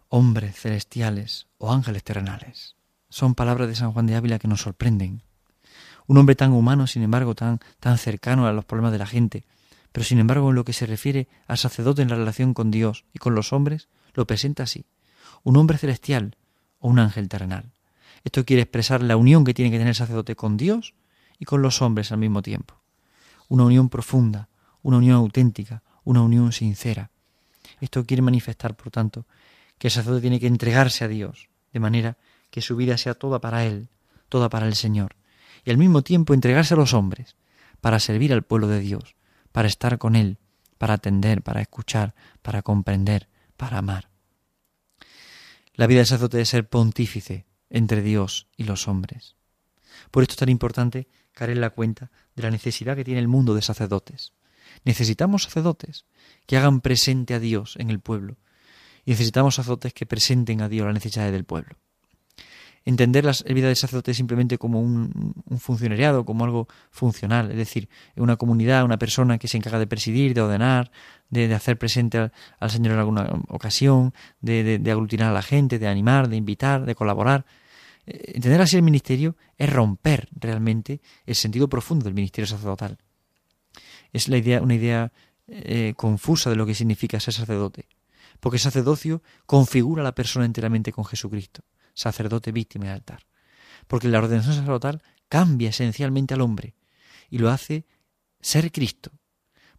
Hombres 0.09 0.57
celestiales 0.57 1.47
o 1.59 1.73
ángeles 1.73 2.05
terrenales. 2.05 2.77
Son 3.09 3.35
palabras 3.35 3.69
de 3.69 3.75
San 3.75 3.93
Juan 3.93 4.07
de 4.07 4.15
Ávila 4.15 4.39
que 4.39 4.49
nos 4.49 4.63
sorprenden. 4.63 5.23
Un 6.07 6.19
hombre 6.19 6.37
tan 6.37 6.53
humano, 6.53 6.87
sin 6.87 7.03
embargo, 7.03 7.35
tan, 7.35 7.61
tan 7.81 7.99
cercano 7.99 8.47
a 8.47 8.53
los 8.53 8.65
problemas 8.65 8.93
de 8.93 8.99
la 8.99 9.07
gente, 9.07 9.45
pero 9.93 10.05
sin 10.05 10.19
embargo 10.19 10.51
en 10.51 10.55
lo 10.55 10.65
que 10.65 10.73
se 10.73 10.87
refiere 10.87 11.29
al 11.47 11.59
sacerdote 11.59 12.03
en 12.03 12.09
la 12.09 12.17
relación 12.17 12.55
con 12.55 12.71
Dios 12.71 13.05
y 13.13 13.19
con 13.19 13.35
los 13.35 13.53
hombres, 13.53 13.89
lo 14.15 14.27
presenta 14.27 14.65
así. 14.65 14.87
Un 15.45 15.57
hombre 15.57 15.79
celestial 15.79 16.37
o 16.81 16.89
un 16.89 16.99
ángel 16.99 17.29
terrenal. 17.29 17.73
Esto 18.25 18.45
quiere 18.45 18.63
expresar 18.63 19.03
la 19.03 19.17
unión 19.17 19.45
que 19.45 19.55
tiene 19.55 19.71
que 19.71 19.77
tener 19.77 19.89
el 19.89 19.95
sacerdote 19.95 20.37
con 20.37 20.57
Dios 20.57 20.95
y 21.39 21.45
con 21.45 21.63
los 21.63 21.81
hombres 21.83 22.13
al 22.13 22.19
mismo 22.19 22.43
tiempo. 22.43 22.81
Una 23.49 23.65
unión 23.65 23.89
profunda, 23.89 24.49
una 24.83 24.99
unión 24.99 25.17
auténtica, 25.17 25.83
una 26.05 26.23
unión 26.23 26.53
sincera. 26.53 27.11
Esto 27.81 28.05
quiere 28.05 28.23
manifestar, 28.23 28.75
por 28.75 28.91
tanto, 28.91 29.27
que 29.79 29.89
el 29.89 29.93
sacerdote 29.93 30.23
tiene 30.23 30.41
que 30.41 30.47
entregarse 30.47 31.05
a 31.05 31.09
Dios, 31.09 31.49
de 31.73 31.81
manera 31.81 32.17
que 32.51 32.61
su 32.61 32.77
vida 32.77 32.97
sea 32.99 33.15
toda 33.15 33.41
para 33.41 33.65
Él, 33.65 33.89
toda 34.29 34.49
para 34.49 34.67
el 34.67 34.75
Señor, 34.75 35.17
y 35.65 35.71
al 35.71 35.79
mismo 35.79 36.03
tiempo 36.03 36.35
entregarse 36.35 36.75
a 36.75 36.77
los 36.77 36.95
hombres, 36.95 37.37
para 37.81 38.01
servir 38.01 38.33
al 38.33 38.43
pueblo 38.43 38.67
de 38.67 38.81
Dios, 38.81 39.15
para 39.53 39.69
estar 39.69 39.99
con 39.99 40.17
Él, 40.17 40.39
para 40.79 40.95
atender, 40.95 41.43
para 41.43 41.61
escuchar, 41.61 42.15
para 42.43 42.63
comprender, 42.63 43.29
para 43.57 43.79
amar. 43.79 44.11
La 45.75 45.87
vida 45.87 45.99
del 45.99 46.07
sacerdote 46.07 46.39
debe 46.39 46.47
ser 46.47 46.69
pontífice 46.69 47.47
entre 47.71 48.03
Dios 48.03 48.49
y 48.57 48.65
los 48.65 48.89
hombres. 48.89 49.37
Por 50.11 50.23
esto 50.23 50.33
es 50.33 50.39
tan 50.39 50.49
importante 50.49 51.09
caer 51.33 51.51
en 51.51 51.61
la 51.61 51.71
cuenta 51.71 52.11
de 52.35 52.43
la 52.43 52.51
necesidad 52.51 52.97
que 52.97 53.05
tiene 53.05 53.21
el 53.21 53.29
mundo 53.29 53.55
de 53.55 53.63
sacerdotes. 53.63 54.33
Necesitamos 54.85 55.45
sacerdotes 55.45 56.05
que 56.47 56.57
hagan 56.57 56.81
presente 56.81 57.35
a 57.35 57.41
Dios 57.41 57.77
en 57.79 57.91
el 57.91 58.01
pueblo 58.01 58.37
y 59.05 59.13
necesitamos 59.13 59.55
sacerdotes 59.55 59.95
que 59.95 60.07
presenten 60.07 60.63
a 60.63 60.69
Dios 60.69 60.87
las 60.87 60.95
necesidades 60.95 61.33
del 61.33 61.45
pueblo 61.45 61.77
entender 62.85 63.25
la 63.25 63.33
vida 63.53 63.67
del 63.67 63.77
sacerdote 63.77 64.15
simplemente 64.15 64.59
como 64.59 64.81
un, 64.81 65.35
funcionariado, 65.59 66.25
como 66.25 66.45
algo 66.45 66.69
funcional, 66.91 67.51
es 67.51 67.57
decir, 67.57 67.89
una 68.17 68.37
comunidad, 68.37 68.85
una 68.85 68.99
persona 68.99 69.39
que 69.39 69.49
se 69.49 69.57
encarga 69.57 69.79
de 69.79 69.87
presidir, 69.87 70.35
de 70.35 70.41
ordenar, 70.41 70.91
de, 71.31 71.53
hacer 71.55 71.79
presente 71.79 72.31
al, 72.59 72.71
Señor 72.71 72.95
en 72.95 72.99
alguna 72.99 73.43
ocasión, 73.49 74.15
de, 74.41 74.81
aglutinar 74.91 75.31
a 75.31 75.35
la 75.35 75.43
gente, 75.43 75.79
de 75.79 75.87
animar, 75.87 76.29
de 76.29 76.37
invitar, 76.37 76.87
de 76.87 76.95
colaborar. 76.95 77.45
Eh, 78.07 78.33
entender 78.35 78.61
así 78.61 78.77
el 78.77 78.83
ministerio 78.83 79.37
es 79.57 79.71
romper 79.71 80.29
realmente 80.33 81.01
el 81.27 81.35
sentido 81.35 81.69
profundo 81.69 82.05
del 82.05 82.15
ministerio 82.15 82.47
sacerdotal. 82.47 82.99
Es 84.13 84.29
la 84.29 84.39
idea, 84.39 84.63
una 84.63 84.75
idea 84.75 85.13
eh, 85.47 85.93
confusa 85.97 86.49
de 86.51 86.57
lo 86.57 86.65
que 86.65 86.75
significa 86.75 87.21
ser 87.21 87.35
sacerdote, 87.35 87.87
porque 88.41 88.59
sacerdocio 88.59 89.23
configura 89.45 90.01
a 90.03 90.05
la 90.05 90.15
persona 90.15 90.47
enteramente 90.47 90.93
con 90.93 91.05
Jesucristo 91.05 91.63
sacerdote 91.99 92.53
víctima 92.53 92.87
de 92.87 92.93
altar. 92.93 93.27
Porque 93.89 94.09
la 94.09 94.19
ordenación 94.19 94.55
sacerdotal 94.55 95.03
cambia 95.29 95.71
esencialmente 95.71 96.35
al 96.35 96.41
hombre 96.41 96.75
y 97.29 97.39
lo 97.39 97.51
hace 97.51 97.87
ser 98.41 98.71
Cristo. 98.71 99.11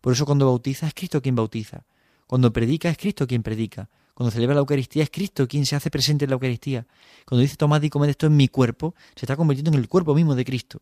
Por 0.02 0.14
eso 0.14 0.26
cuando 0.26 0.46
bautiza 0.46 0.88
es 0.88 0.94
Cristo 0.94 1.22
quien 1.22 1.36
bautiza. 1.36 1.86
Cuando 2.28 2.52
predica 2.52 2.90
es 2.90 2.98
Cristo 2.98 3.26
quien 3.26 3.42
predica. 3.42 3.90
Cuando 4.14 4.32
celebra 4.32 4.54
la 4.54 4.60
Eucaristía 4.60 5.04
es 5.04 5.10
Cristo 5.10 5.48
quien 5.48 5.66
se 5.66 5.78
hace 5.78 5.90
presente 5.90 6.26
en 6.26 6.32
la 6.32 6.36
Eucaristía. 6.36 6.86
Cuando 7.26 7.42
dice 7.42 7.56
tomad 7.56 7.82
y 7.82 7.90
comed 7.90 8.10
esto 8.10 8.28
en 8.28 8.36
mi 8.36 8.50
cuerpo, 8.50 8.96
se 9.16 9.26
está 9.26 9.38
convirtiendo 9.38 9.72
en 9.72 9.80
el 9.80 9.88
cuerpo 9.88 10.14
mismo 10.14 10.36
de 10.36 10.44
Cristo. 10.44 10.82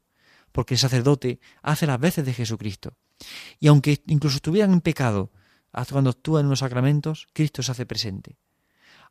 Porque 0.51 0.73
el 0.73 0.79
sacerdote 0.79 1.39
hace 1.61 1.85
las 1.85 1.99
veces 1.99 2.25
de 2.25 2.33
Jesucristo. 2.33 2.93
Y 3.59 3.67
aunque 3.67 4.01
incluso 4.07 4.37
estuvieran 4.37 4.73
en 4.73 4.81
pecado, 4.81 5.31
hasta 5.71 5.93
cuando 5.93 6.09
actúa 6.09 6.41
en 6.41 6.49
los 6.49 6.59
sacramentos, 6.59 7.27
Cristo 7.33 7.61
se 7.61 7.71
hace 7.71 7.85
presente. 7.85 8.37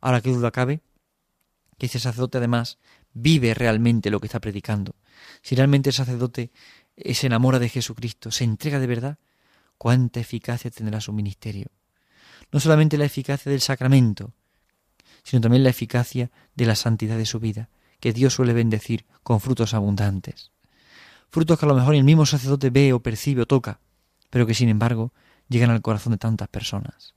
Ahora, 0.01 0.19
qué 0.21 0.29
duda 0.29 0.51
cabe 0.51 0.81
que 1.77 1.85
ese 1.85 1.99
sacerdote 1.99 2.37
además 2.37 2.79
vive 3.13 3.53
realmente 3.53 4.09
lo 4.09 4.19
que 4.19 4.27
está 4.27 4.39
predicando. 4.39 4.95
Si 5.41 5.55
realmente 5.55 5.89
el 5.89 5.93
sacerdote 5.93 6.51
se 7.13 7.27
enamora 7.27 7.59
de 7.59 7.69
Jesucristo, 7.69 8.31
se 8.31 8.43
entrega 8.43 8.79
de 8.79 8.87
verdad, 8.87 9.17
cuánta 9.77 10.19
eficacia 10.19 10.71
tendrá 10.71 11.01
su 11.01 11.13
ministerio. 11.13 11.67
No 12.51 12.59
solamente 12.59 12.97
la 12.97 13.05
eficacia 13.05 13.51
del 13.51 13.61
sacramento, 13.61 14.33
sino 15.23 15.41
también 15.41 15.63
la 15.63 15.69
eficacia 15.69 16.31
de 16.55 16.65
la 16.65 16.75
santidad 16.75 17.17
de 17.17 17.25
su 17.25 17.39
vida, 17.39 17.69
que 17.99 18.13
Dios 18.13 18.33
suele 18.33 18.53
bendecir 18.53 19.05
con 19.23 19.39
frutos 19.39 19.73
abundantes. 19.73 20.51
Frutos 21.29 21.59
que 21.59 21.65
a 21.65 21.69
lo 21.69 21.75
mejor 21.75 21.95
el 21.95 22.03
mismo 22.03 22.25
sacerdote 22.25 22.69
ve 22.69 22.93
o 22.93 23.01
percibe 23.01 23.41
o 23.41 23.45
toca, 23.45 23.79
pero 24.29 24.47
que 24.47 24.53
sin 24.53 24.69
embargo 24.69 25.13
llegan 25.49 25.69
al 25.69 25.81
corazón 25.81 26.11
de 26.11 26.17
tantas 26.17 26.47
personas. 26.47 27.15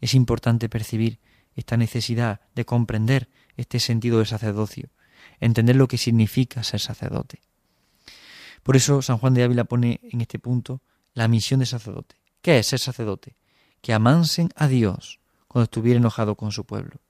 Es 0.00 0.14
importante 0.14 0.68
percibir 0.68 1.18
esta 1.54 1.76
necesidad 1.76 2.40
de 2.54 2.64
comprender 2.64 3.28
este 3.58 3.80
sentido 3.80 4.18
del 4.18 4.26
sacerdocio, 4.26 4.88
entender 5.40 5.76
lo 5.76 5.88
que 5.88 5.98
significa 5.98 6.62
ser 6.62 6.80
sacerdote. 6.80 7.42
Por 8.62 8.76
eso 8.76 9.02
San 9.02 9.18
Juan 9.18 9.34
de 9.34 9.42
Ávila 9.42 9.64
pone 9.64 10.00
en 10.02 10.20
este 10.20 10.38
punto 10.38 10.80
la 11.12 11.28
misión 11.28 11.60
de 11.60 11.66
sacerdote. 11.66 12.16
¿Qué 12.40 12.58
es 12.58 12.68
ser 12.68 12.78
sacerdote? 12.78 13.36
Que 13.82 13.92
amansen 13.92 14.50
a 14.56 14.68
Dios 14.68 15.20
cuando 15.48 15.64
estuviera 15.64 15.98
enojado 15.98 16.36
con 16.36 16.52
su 16.52 16.64
pueblo. 16.64 17.00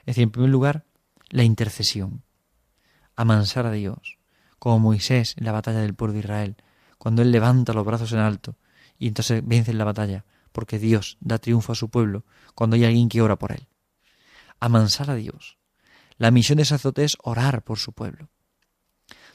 Es 0.00 0.06
decir, 0.06 0.24
en 0.24 0.30
primer 0.30 0.50
lugar, 0.50 0.84
la 1.28 1.44
intercesión. 1.44 2.22
Amansar 3.14 3.66
a 3.66 3.72
Dios, 3.72 4.18
como 4.58 4.78
Moisés 4.78 5.34
en 5.36 5.44
la 5.44 5.52
batalla 5.52 5.80
del 5.80 5.94
pueblo 5.94 6.14
de 6.14 6.20
Israel, 6.20 6.56
cuando 6.98 7.22
él 7.22 7.30
levanta 7.30 7.72
los 7.72 7.84
brazos 7.84 8.12
en 8.12 8.18
alto 8.18 8.56
y 8.98 9.08
entonces 9.08 9.42
vence 9.44 9.70
en 9.70 9.78
la 9.78 9.84
batalla, 9.84 10.24
porque 10.52 10.78
Dios 10.78 11.18
da 11.20 11.38
triunfo 11.38 11.72
a 11.72 11.76
su 11.76 11.88
pueblo 11.88 12.24
cuando 12.54 12.76
hay 12.76 12.84
alguien 12.84 13.08
que 13.08 13.22
ora 13.22 13.36
por 13.36 13.52
él. 13.52 13.66
Amansar 14.62 15.10
a 15.10 15.16
Dios. 15.16 15.58
La 16.18 16.30
misión 16.30 16.58
de 16.58 16.64
sacerdote 16.64 17.02
es 17.02 17.16
orar 17.24 17.64
por 17.64 17.80
su 17.80 17.92
pueblo. 17.92 18.28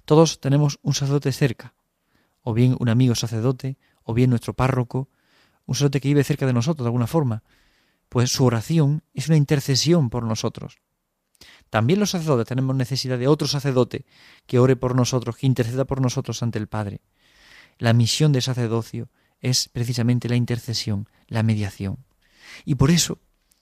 Todos 0.06 0.40
tenemos 0.40 0.80
un 0.84 0.94
sacerdote 0.94 1.34
cerca, 1.34 1.74
o 2.44 2.54
bien 2.54 2.78
un 2.80 2.88
amigo 2.88 3.14
sacerdote, 3.14 3.76
o 4.04 4.14
bien 4.14 4.30
nuestro 4.30 4.54
párroco, 4.54 5.10
un 5.66 5.76
sacerdote 5.76 6.00
que 6.00 6.08
vive 6.08 6.24
cerca 6.24 6.46
de 6.46 6.54
nosotros 6.54 6.86
de 6.86 6.88
alguna 6.88 7.08
forma, 7.08 7.44
pues 8.08 8.32
su 8.32 8.46
oración 8.46 9.04
es 9.14 9.28
una 9.28 9.36
intercesión 9.36 10.10
por 10.10 10.24
nosotros. 10.24 10.78
También 11.70 12.00
los 12.00 12.12
sacerdotes 12.12 12.48
tenemos 12.48 12.78
necesidad 12.78 13.20
de 13.20 13.28
otro 13.28 13.50
sacerdote 13.50 14.06
que 14.46 14.60
ore 14.60 14.78
por 14.78 14.96
nosotros, 14.96 15.36
que 15.36 15.48
interceda 15.48 15.84
por 15.84 16.00
nosotros 16.00 16.42
ante 16.42 16.58
el 16.58 16.68
Padre. 16.68 17.02
La 17.80 17.92
misión 17.92 18.32
del 18.32 18.44
sacerdocio 18.44 19.10
es 19.42 19.68
precisamente 19.68 20.30
la 20.30 20.38
intercesión, 20.38 21.10
la 21.28 21.44
mediación. 21.44 22.06
Y 22.64 22.76
por 22.76 22.92
eso, 22.92 23.20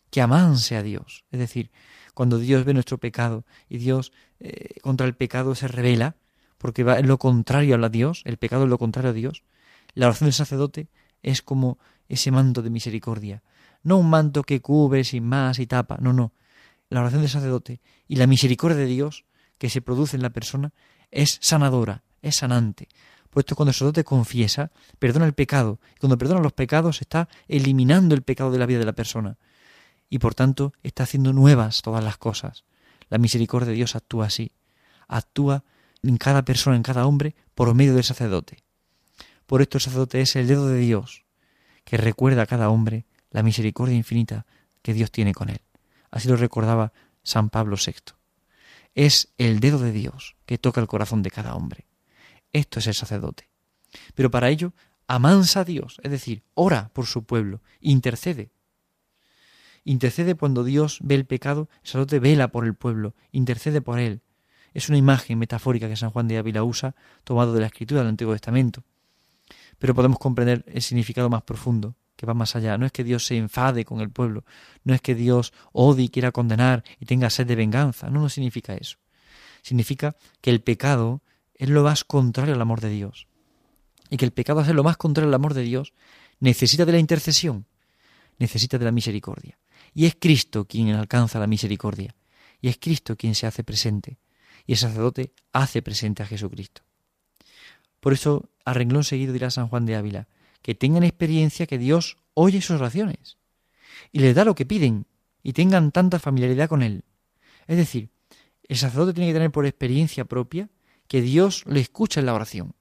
que 0.09 0.21
amanse 0.21 0.75
a 0.75 0.83
Dios. 0.83 1.23
Es 1.31 1.39
decir, 1.39 1.71
cuando 2.13 2.39
Dios 2.39 2.63
ve 2.65 2.73
nuestro 2.73 2.97
pecado 2.97 3.45
y 3.69 3.77
Dios 3.77 4.11
eh, 4.39 4.79
contra 4.81 5.05
el 5.05 5.15
pecado 5.15 5.55
se 5.55 5.67
revela, 5.67 6.15
porque 6.57 6.83
va 6.83 6.99
en 6.99 7.07
lo 7.07 7.17
contrario 7.17 7.75
a 7.75 7.77
la 7.77 7.89
Dios, 7.89 8.21
el 8.25 8.37
pecado 8.37 8.63
es 8.63 8.69
lo 8.69 8.77
contrario 8.77 9.11
a 9.11 9.13
Dios, 9.13 9.43
la 9.93 10.07
oración 10.07 10.27
del 10.27 10.33
sacerdote 10.33 10.87
es 11.21 11.41
como 11.41 11.79
ese 12.07 12.31
manto 12.31 12.61
de 12.61 12.69
misericordia. 12.69 13.43
No 13.83 13.97
un 13.97 14.09
manto 14.09 14.43
que 14.43 14.61
cubre 14.61 15.03
sin 15.03 15.25
más 15.25 15.59
y 15.59 15.67
tapa, 15.67 15.97
no, 15.99 16.13
no. 16.13 16.33
La 16.89 17.01
oración 17.01 17.21
del 17.21 17.29
sacerdote 17.29 17.81
y 18.07 18.15
la 18.15 18.27
misericordia 18.27 18.77
de 18.77 18.85
Dios 18.85 19.25
que 19.57 19.69
se 19.69 19.81
produce 19.81 20.15
en 20.15 20.23
la 20.23 20.29
persona 20.29 20.71
es 21.11 21.37
sanadora, 21.41 22.03
es 22.21 22.35
sanante. 22.37 22.87
Puesto 23.29 23.55
cuando 23.55 23.71
el 23.71 23.73
sacerdote 23.73 24.03
confiesa, 24.03 24.71
perdona 24.97 25.25
el 25.25 25.33
pecado. 25.33 25.79
Cuando 25.99 26.17
perdona 26.17 26.39
los 26.41 26.53
pecados, 26.53 27.01
está 27.01 27.27
eliminando 27.47 28.15
el 28.15 28.21
pecado 28.21 28.51
de 28.51 28.59
la 28.59 28.65
vida 28.65 28.79
de 28.79 28.85
la 28.85 28.93
persona. 28.93 29.37
Y 30.09 30.19
por 30.19 30.35
tanto, 30.35 30.73
está 30.83 31.03
haciendo 31.03 31.33
nuevas 31.33 31.81
todas 31.81 32.03
las 32.03 32.17
cosas. 32.17 32.63
La 33.09 33.17
misericordia 33.17 33.69
de 33.69 33.75
Dios 33.75 33.95
actúa 33.95 34.27
así. 34.27 34.51
Actúa 35.07 35.63
en 36.03 36.17
cada 36.17 36.45
persona, 36.45 36.75
en 36.75 36.83
cada 36.83 37.05
hombre, 37.05 37.35
por 37.53 37.73
medio 37.73 37.95
del 37.95 38.03
sacerdote. 38.03 38.63
Por 39.45 39.61
esto 39.61 39.77
el 39.77 39.81
sacerdote 39.81 40.21
es 40.21 40.35
el 40.35 40.47
dedo 40.47 40.67
de 40.67 40.79
Dios, 40.79 41.23
que 41.83 41.97
recuerda 41.97 42.43
a 42.43 42.47
cada 42.47 42.69
hombre 42.69 43.05
la 43.31 43.43
misericordia 43.43 43.95
infinita 43.95 44.45
que 44.81 44.93
Dios 44.93 45.11
tiene 45.11 45.33
con 45.33 45.49
él. 45.49 45.61
Así 46.11 46.27
lo 46.27 46.35
recordaba 46.35 46.93
San 47.23 47.49
Pablo 47.49 47.75
VI. 47.75 48.13
Es 48.93 49.33
el 49.37 49.59
dedo 49.59 49.79
de 49.79 49.91
Dios 49.91 50.35
que 50.45 50.57
toca 50.57 50.79
el 50.79 50.87
corazón 50.87 51.21
de 51.21 51.31
cada 51.31 51.55
hombre. 51.55 51.85
Esto 52.53 52.79
es 52.79 52.87
el 52.87 52.93
sacerdote. 52.93 53.49
Pero 54.13 54.31
para 54.31 54.49
ello 54.49 54.73
amansa 55.07 55.61
a 55.61 55.65
Dios, 55.65 55.99
es 56.03 56.11
decir, 56.11 56.43
ora 56.53 56.89
por 56.93 57.05
su 57.05 57.25
pueblo, 57.25 57.61
intercede. 57.81 58.51
Intercede 59.85 60.35
cuando 60.35 60.65
Dios 60.65 60.99
ve 61.01 61.15
el 61.15 61.25
pecado, 61.25 61.69
el 61.81 61.87
sacerdote 61.87 62.19
vela 62.19 62.49
por 62.49 62.65
el 62.65 62.73
pueblo, 62.73 63.15
intercede 63.31 63.81
por 63.81 63.99
él, 63.99 64.21
es 64.75 64.89
una 64.89 64.97
imagen 64.97 65.39
metafórica 65.39 65.87
que 65.87 65.95
San 65.95 66.11
Juan 66.11 66.27
de 66.27 66.37
Ávila 66.37 66.63
usa, 66.63 66.95
tomado 67.23 67.53
de 67.53 67.61
la 67.61 67.67
escritura 67.67 68.01
del 68.01 68.09
Antiguo 68.09 68.33
Testamento. 68.33 68.83
Pero 69.79 69.95
podemos 69.95 70.19
comprender 70.19 70.65
el 70.67 70.81
significado 70.81 71.29
más 71.29 71.43
profundo, 71.43 71.95
que 72.17 72.25
va 72.25 72.33
más 72.33 72.57
allá. 72.57 72.77
No 72.77 72.85
es 72.85 72.91
que 72.91 73.05
Dios 73.05 73.25
se 73.25 73.37
enfade 73.37 73.85
con 73.85 74.01
el 74.01 74.09
pueblo, 74.09 74.43
no 74.83 74.93
es 74.93 74.99
que 74.99 75.15
Dios 75.15 75.53
odie 75.71 76.05
y 76.05 76.09
quiera 76.09 76.33
condenar 76.33 76.83
y 76.99 77.05
tenga 77.05 77.29
sed 77.29 77.47
de 77.47 77.55
venganza, 77.55 78.09
no, 78.09 78.19
no 78.19 78.27
significa 78.27 78.75
eso. 78.75 78.97
Significa 79.61 80.17
que 80.41 80.49
el 80.49 80.61
pecado 80.61 81.21
es 81.53 81.69
lo 81.69 81.83
más 81.83 82.03
contrario 82.03 82.53
al 82.53 82.61
amor 82.61 82.81
de 82.81 82.89
Dios. 82.89 83.27
Y 84.09 84.17
que 84.17 84.25
el 84.25 84.31
pecado, 84.31 84.59
es 84.59 84.67
lo 84.67 84.83
más 84.83 84.97
contrario 84.97 85.29
al 85.29 85.35
amor 85.35 85.53
de 85.53 85.61
Dios, 85.61 85.93
necesita 86.41 86.85
de 86.85 86.91
la 86.91 86.99
intercesión, 86.99 87.65
necesita 88.39 88.77
de 88.77 88.83
la 88.83 88.91
misericordia. 88.91 89.57
Y 89.95 90.05
es 90.05 90.15
Cristo 90.19 90.65
quien 90.65 90.89
alcanza 90.89 91.39
la 91.39 91.47
misericordia. 91.47 92.13
Y 92.61 92.67
es 92.67 92.77
Cristo 92.77 93.15
quien 93.15 93.33
se 93.33 93.47
hace 93.47 93.63
presente 93.63 94.19
y 94.65 94.73
el 94.73 94.77
sacerdote 94.77 95.33
hace 95.53 95.81
presente 95.81 96.23
a 96.23 96.25
Jesucristo. 96.25 96.81
Por 97.99 98.13
eso, 98.13 98.49
a 98.65 98.73
renglón 98.73 99.03
seguido 99.03 99.33
dirá 99.33 99.49
San 99.49 99.67
Juan 99.67 99.85
de 99.85 99.95
Ávila, 99.95 100.27
que 100.61 100.75
tengan 100.75 101.03
experiencia 101.03 101.67
que 101.67 101.77
Dios 101.77 102.17
oye 102.33 102.61
sus 102.61 102.79
oraciones 102.79 103.37
y 104.11 104.19
les 104.19 104.35
da 104.35 104.45
lo 104.45 104.55
que 104.55 104.65
piden 104.65 105.05
y 105.43 105.53
tengan 105.53 105.91
tanta 105.91 106.19
familiaridad 106.19 106.69
con 106.69 106.81
Él. 106.81 107.03
Es 107.67 107.77
decir, 107.77 108.09
el 108.67 108.77
sacerdote 108.77 109.13
tiene 109.13 109.29
que 109.29 109.35
tener 109.35 109.51
por 109.51 109.65
experiencia 109.65 110.25
propia 110.25 110.69
que 111.07 111.21
Dios 111.21 111.63
le 111.67 111.79
escucha 111.79 112.19
en 112.19 112.25
la 112.25 112.33
oración. 112.33 112.73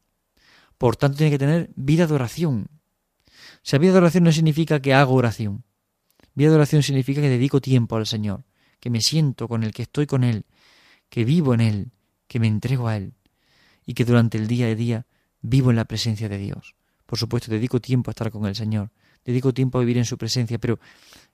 Por 0.78 0.96
tanto, 0.96 1.18
tiene 1.18 1.30
que 1.30 1.38
tener 1.38 1.70
vida 1.76 2.06
de 2.06 2.14
oración. 2.14 2.68
O 3.72 3.78
vida 3.78 3.92
de 3.92 3.98
oración 3.98 4.24
no 4.24 4.32
significa 4.32 4.80
que 4.80 4.94
hago 4.94 5.14
oración. 5.14 5.64
Vida 6.34 6.50
de 6.50 6.56
oración 6.56 6.82
significa 6.82 7.20
que 7.20 7.28
dedico 7.28 7.60
tiempo 7.60 7.96
al 7.96 8.06
Señor, 8.06 8.44
que 8.80 8.90
me 8.90 9.00
siento 9.00 9.48
con 9.48 9.62
Él, 9.62 9.72
que 9.72 9.82
estoy 9.82 10.06
con 10.06 10.24
Él, 10.24 10.44
que 11.08 11.24
vivo 11.24 11.54
en 11.54 11.60
Él, 11.60 11.90
que 12.26 12.40
me 12.40 12.48
entrego 12.48 12.88
a 12.88 12.96
Él 12.96 13.14
y 13.86 13.94
que 13.94 14.04
durante 14.04 14.38
el 14.38 14.46
día 14.46 14.66
a 14.66 14.74
día 14.74 15.06
vivo 15.40 15.70
en 15.70 15.76
la 15.76 15.84
presencia 15.84 16.28
de 16.28 16.38
Dios. 16.38 16.74
Por 17.06 17.18
supuesto, 17.18 17.50
dedico 17.50 17.80
tiempo 17.80 18.10
a 18.10 18.12
estar 18.12 18.30
con 18.30 18.46
el 18.46 18.56
Señor, 18.56 18.90
dedico 19.24 19.52
tiempo 19.52 19.78
a 19.78 19.80
vivir 19.80 19.98
en 19.98 20.04
su 20.04 20.18
presencia, 20.18 20.58
pero 20.58 20.80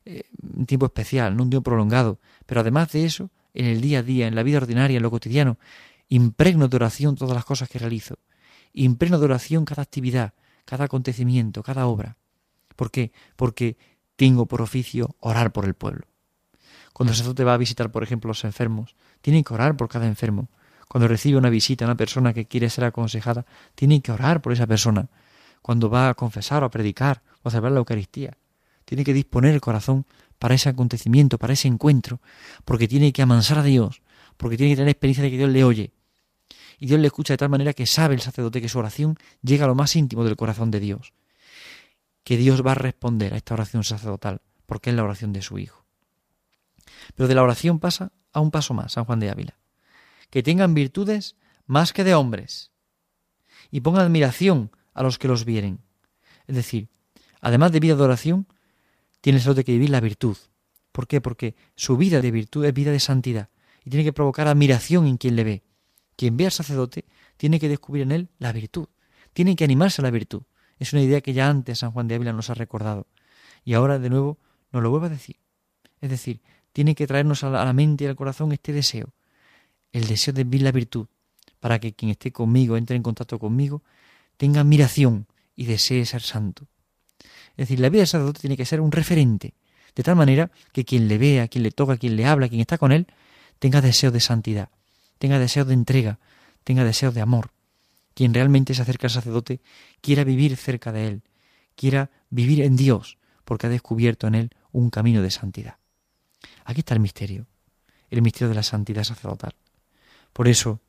eh, 0.05 0.25
un 0.43 0.67
tiempo 0.67 0.87
especial, 0.87 1.37
no 1.37 1.45
un 1.45 1.51
tiempo 1.51 1.71
prolongado. 1.71 2.19
Pero 2.47 2.61
además 2.61 2.93
de 2.93 3.05
eso, 3.05 3.31
en 3.55 3.67
el 3.67 3.81
día 3.81 4.01
a 4.01 4.03
día, 4.03 4.27
en 4.27 4.35
la 4.35 4.43
vida 4.43 4.59
ordinaria, 4.59 4.97
en 4.97 5.03
lo 5.03 5.11
cotidiano, 5.11 5.59
impregno 6.09 6.69
de 6.69 6.77
oración 6.77 7.15
todas 7.15 7.35
las 7.35 7.45
cosas 7.45 7.69
que 7.69 7.79
realizo. 7.79 8.19
Impregno 8.73 9.19
de 9.19 9.25
oración 9.25 9.65
cada 9.65 9.83
actividad, 9.83 10.35
cada 10.65 10.85
acontecimiento, 10.85 11.63
cada 11.63 11.87
obra. 11.87 12.17
¿Por 12.77 12.91
qué? 12.91 13.13
Porque 13.37 13.77
tengo 14.21 14.45
por 14.45 14.61
oficio 14.61 15.17
orar 15.21 15.51
por 15.51 15.65
el 15.65 15.73
pueblo. 15.73 16.07
Cuando 16.93 17.13
el 17.13 17.17
sacerdote 17.17 17.43
va 17.43 17.55
a 17.55 17.57
visitar, 17.57 17.91
por 17.91 18.03
ejemplo, 18.03 18.29
los 18.29 18.45
enfermos, 18.45 18.95
tiene 19.23 19.43
que 19.43 19.55
orar 19.55 19.79
por 19.79 19.89
cada 19.89 20.07
enfermo. 20.07 20.51
Cuando 20.89 21.09
recibe 21.09 21.39
una 21.39 21.49
visita 21.49 21.87
a 21.87 21.89
una 21.89 21.97
persona 21.97 22.35
que 22.35 22.45
quiere 22.45 22.69
ser 22.69 22.85
aconsejada, 22.85 23.47
tiene 23.75 24.03
que 24.03 24.13
orar 24.13 24.43
por 24.43 24.53
esa 24.53 24.67
persona. 24.67 25.09
Cuando 25.63 25.89
va 25.89 26.11
a 26.11 26.15
confesar 26.15 26.63
o 26.63 26.67
a 26.67 26.71
predicar 26.71 27.23
o 27.43 27.49
a 27.49 27.51
celebrar 27.51 27.73
la 27.73 27.79
Eucaristía, 27.79 28.37
tiene 28.85 29.05
que 29.05 29.15
disponer 29.15 29.55
el 29.55 29.63
corazón 29.63 30.05
para 30.39 30.55
ese 30.55 30.69
acontecimiento, 30.69 31.39
para 31.39 31.55
ese 31.55 31.69
encuentro, 31.69 32.21
porque 32.67 32.89
tiene 32.89 33.15
que 33.15 33.23
amansar 33.23 33.61
a 33.61 33.63
Dios, 33.63 34.03
porque 34.37 34.59
tiene 34.59 34.73
que 34.73 34.77
tener 34.77 34.91
experiencia 34.91 35.25
de 35.25 35.31
que 35.31 35.39
Dios 35.39 35.49
le 35.49 35.65
oye. 35.65 35.95
Y 36.79 36.85
Dios 36.85 37.01
le 37.01 37.07
escucha 37.07 37.33
de 37.33 37.39
tal 37.39 37.49
manera 37.49 37.73
que 37.73 37.87
sabe 37.87 38.17
el 38.17 38.21
sacerdote 38.21 38.61
que 38.61 38.69
su 38.69 38.79
oración 38.79 39.17
llega 39.41 39.65
a 39.65 39.69
lo 39.69 39.75
más 39.75 39.97
íntimo 39.97 40.25
del 40.25 40.37
corazón 40.37 40.71
de 40.71 40.81
Dios. 40.81 41.15
Que 42.25 42.37
Dios 42.37 42.65
va 42.65 42.73
a 42.73 42.77
responder 42.77 43.35
a 43.35 43.37
esta 43.37 43.55
oración 43.55 43.85
sacerdotal, 43.85 44.41
porque 44.67 44.91
es 44.91 44.97
la 44.97 45.05
oración 45.05 45.33
de 45.33 45.43
su 45.43 45.59
Hijo. 45.59 45.85
Pero 47.15 47.29
de 47.29 47.35
la 47.35 47.43
oración 47.43 47.79
pasa 47.79 48.13
a 48.33 48.41
un 48.41 48.51
paso 48.51 48.75
más, 48.75 48.93
San 48.93 49.05
Juan 49.05 49.21
de 49.21 49.31
Ávila. 49.31 49.59
Que 50.31 50.43
tengan 50.43 50.75
virtudes 50.75 51.37
más 51.67 51.93
que 51.93 52.05
de 52.05 52.15
hombres 52.15 52.71
y 53.71 53.81
pongan 53.81 54.07
admiración 54.07 54.71
a 54.95 55.03
los 55.03 55.19
que 55.19 55.29
los 55.29 55.45
vieren. 55.45 55.81
Es 56.47 56.57
decir, 56.57 56.89
además 57.41 57.73
de 57.73 57.81
vida 57.81 57.95
de 57.95 58.03
oración, 58.03 58.47
tiene 59.21 59.39
el 59.39 59.55
de 59.55 59.65
que 59.65 59.73
vivir 59.73 59.91
la 59.91 60.01
virtud. 60.01 60.37
¿Por 60.93 61.07
qué? 61.07 61.21
Porque 61.21 61.55
su 61.77 61.97
vida 61.97 62.21
de 62.21 62.31
virtud 62.31 62.65
es 62.65 62.75
vida 62.75 62.91
de 62.91 63.01
santidad 63.01 63.49
y 63.85 63.91
tiene 63.91 64.05
que 64.05 64.13
provocar 64.13 64.49
admiración 64.49 65.07
en 65.07 65.17
quien 65.17 65.37
le 65.37 65.45
ve. 65.45 65.63
Quien 66.17 66.37
ve 66.37 66.47
al 66.47 66.53
sacerdote 66.53 67.07
tiene 67.37 67.61
que 67.61 67.69
descubrir 67.69 68.03
en 68.03 68.13
él 68.13 68.29
la 68.39 68.53
virtud, 68.53 68.89
tiene 69.33 69.57
que 69.57 69.65
animarse 69.65 70.03
a 70.03 70.05
la 70.05 70.11
virtud. 70.11 70.43
Es 70.81 70.95
una 70.95 71.03
idea 71.03 71.21
que 71.21 71.35
ya 71.35 71.49
antes 71.49 71.79
San 71.79 71.93
Juan 71.93 72.09
de 72.09 72.17
Ávila 72.17 72.33
nos 72.33 72.51
ha 72.51 72.55
recordado 72.55 73.07
y 73.65 73.75
ahora 73.75 73.99
de 73.99 74.11
nuevo 74.11 74.39
nos 74.73 74.83
lo 74.83 74.91
vuelve 74.91 75.07
a 75.07 75.11
decir. 75.11 75.37
Es 76.01 76.11
decir, 76.11 76.41
tiene 76.73 76.95
que 76.95 77.07
traernos 77.07 77.45
a 77.45 77.51
la 77.51 77.73
mente 77.73 78.05
y 78.05 78.07
al 78.07 78.17
corazón 78.17 78.51
este 78.53 78.73
deseo, 78.73 79.13
el 79.93 80.07
deseo 80.07 80.33
de 80.33 80.45
vivir 80.45 80.63
la 80.63 80.73
virtud, 80.73 81.07
para 81.61 81.79
que 81.79 81.93
quien 81.93 82.11
esté 82.11 82.33
conmigo, 82.33 82.79
entre 82.79 82.97
en 82.97 83.03
contacto 83.03 83.39
conmigo, 83.39 83.83
tenga 84.39 84.63
admiración 84.63 85.27
y 85.55 85.67
desee 85.67 86.07
ser 86.07 86.23
santo. 86.23 86.67
Es 87.51 87.69
decir, 87.69 87.81
la 87.81 87.91
vida 87.91 88.01
del 88.01 88.07
sacerdote 88.07 88.41
tiene 88.41 88.57
que 88.57 88.65
ser 88.65 88.81
un 88.81 88.91
referente, 88.91 89.53
de 89.95 90.03
tal 90.03 90.17
manera 90.17 90.51
que 90.73 90.87
quien 90.87 91.09
le 91.09 91.19
vea, 91.19 91.49
quien 91.49 91.63
le 91.63 91.73
toca, 91.73 91.99
quien 91.99 92.17
le 92.17 92.25
habla, 92.25 92.49
quien 92.49 92.63
está 92.63 92.79
con 92.79 92.93
él, 92.93 93.07
tenga 93.59 93.83
deseo 93.83 94.11
de 94.11 94.21
santidad, 94.21 94.71
tenga 95.19 95.39
deseo 95.39 95.67
de 95.67 95.75
entrega, 95.75 96.19
tenga 96.65 96.85
deseo 96.85 97.13
de 97.13 97.21
amor. 97.21 97.51
Quien 98.15 98.35
realmente 98.35 98.75
se 98.75 98.83
acerca 98.83 99.07
al 99.07 99.13
sacerdote 99.13 99.61
quiera 100.01 100.25
vivir 100.25 100.57
cerca 100.57 100.93
de 100.93 101.09
él, 101.09 101.23
quiera 101.77 102.11
vivir 102.29 102.63
en 102.63 102.77
Dios, 102.77 103.19
porque 103.45 103.67
ha 103.67 103.71
descubierto 103.71 104.27
en 104.27 104.35
él 104.35 104.51
un 104.73 104.91
camino 104.91 105.23
de 105.23 105.31
santidad. 105.31 105.79
Aquí 106.65 106.81
está 106.81 106.95
el 106.95 107.01
misterio, 107.01 107.47
el 108.11 108.23
misterio 108.23 108.49
de 108.49 108.55
la 108.55 108.63
santidad 108.63 109.05
sacerdotal. 109.05 109.55
Por 110.33 110.49
eso 110.49 110.81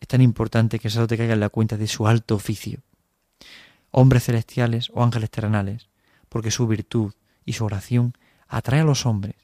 es 0.00 0.08
tan 0.08 0.20
importante 0.20 0.78
que 0.78 0.88
el 0.88 0.92
sacerdote 0.92 1.18
caiga 1.18 1.34
en 1.34 1.40
la 1.40 1.48
cuenta 1.48 1.76
de 1.76 1.86
su 1.86 2.06
alto 2.06 2.34
oficio. 2.34 2.80
Hombres 3.90 4.24
celestiales 4.24 4.90
o 4.94 5.02
ángeles 5.02 5.30
terrenales, 5.30 5.88
porque 6.28 6.50
su 6.50 6.66
virtud 6.66 7.12
y 7.44 7.54
su 7.54 7.64
oración 7.64 8.14
atrae 8.46 8.80
a 8.80 8.84
los 8.84 9.06
hombres 9.06 9.36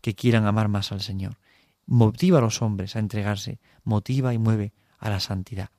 que 0.00 0.14
quieran 0.14 0.46
amar 0.46 0.68
más 0.68 0.92
al 0.92 1.00
Señor. 1.00 1.38
Motiva 1.86 2.38
a 2.38 2.42
los 2.42 2.62
hombres 2.62 2.96
a 2.96 2.98
entregarse, 2.98 3.58
motiva 3.84 4.34
y 4.34 4.38
mueve 4.38 4.72
a 4.98 5.10
la 5.10 5.20
santidad. 5.20 5.70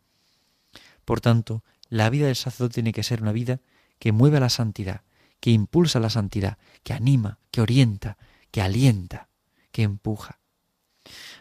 Por 1.05 1.21
tanto, 1.21 1.63
la 1.89 2.09
vida 2.09 2.27
del 2.27 2.35
sacerdote 2.35 2.75
tiene 2.75 2.93
que 2.93 3.03
ser 3.03 3.21
una 3.21 3.31
vida 3.31 3.59
que 3.99 4.11
mueve 4.11 4.37
a 4.37 4.41
la 4.41 4.49
santidad, 4.49 5.01
que 5.39 5.51
impulsa 5.51 5.99
la 5.99 6.09
santidad, 6.09 6.57
que 6.83 6.93
anima, 6.93 7.39
que 7.51 7.61
orienta, 7.61 8.17
que 8.51 8.61
alienta, 8.61 9.29
que 9.71 9.83
empuja. 9.83 10.39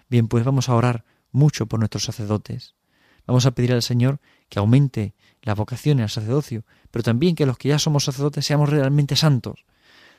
Bien, 0.08 0.28
pues 0.28 0.44
vamos 0.44 0.68
a 0.68 0.74
orar 0.74 1.04
mucho 1.30 1.66
por 1.66 1.78
nuestros 1.78 2.04
sacerdotes. 2.04 2.74
Vamos 3.26 3.46
a 3.46 3.52
pedir 3.52 3.72
al 3.72 3.82
Señor 3.82 4.20
que 4.48 4.58
aumente 4.58 5.14
la 5.42 5.54
vocación 5.54 6.00
al 6.00 6.10
sacerdocio, 6.10 6.64
pero 6.90 7.02
también 7.02 7.34
que 7.34 7.46
los 7.46 7.58
que 7.58 7.68
ya 7.68 7.78
somos 7.78 8.04
sacerdotes 8.04 8.44
seamos 8.44 8.68
realmente 8.68 9.16
santos, 9.16 9.64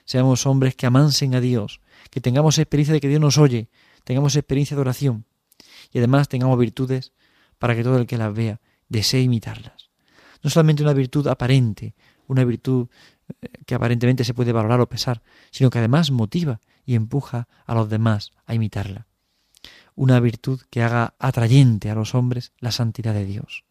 seamos 0.05 0.45
hombres 0.45 0.75
que 0.75 0.85
amansen 0.85 1.35
a 1.35 1.41
Dios, 1.41 1.81
que 2.09 2.21
tengamos 2.21 2.57
experiencia 2.57 2.93
de 2.93 3.01
que 3.01 3.09
Dios 3.09 3.21
nos 3.21 3.37
oye, 3.37 3.69
tengamos 4.03 4.35
experiencia 4.35 4.75
de 4.75 4.81
oración 4.81 5.25
y 5.91 5.99
además 5.99 6.29
tengamos 6.29 6.57
virtudes 6.57 7.13
para 7.59 7.75
que 7.75 7.83
todo 7.83 7.97
el 7.97 8.07
que 8.07 8.17
las 8.17 8.33
vea 8.33 8.59
desee 8.93 9.21
imitarlas. 9.21 9.89
No 10.41 10.49
solamente 10.49 10.83
una 10.83 10.93
virtud 10.93 11.27
aparente, 11.27 11.95
una 12.27 12.45
virtud 12.45 12.87
eh, 13.41 13.47
que 13.65 13.75
aparentemente 13.75 14.23
se 14.23 14.33
puede 14.33 14.53
valorar 14.53 14.79
o 14.79 14.87
pesar, 14.87 15.21
sino 15.51 15.69
que 15.69 15.79
además 15.79 16.11
motiva 16.11 16.61
y 16.85 16.95
empuja 16.95 17.47
a 17.65 17.75
los 17.75 17.89
demás 17.89 18.31
a 18.45 18.53
imitarla. 18.53 19.07
Una 19.95 20.19
virtud 20.19 20.61
que 20.69 20.83
haga 20.83 21.13
atrayente 21.19 21.89
a 21.89 21.95
los 21.95 22.15
hombres 22.15 22.53
la 22.59 22.71
santidad 22.71 23.13
de 23.13 23.25
Dios. 23.25 23.65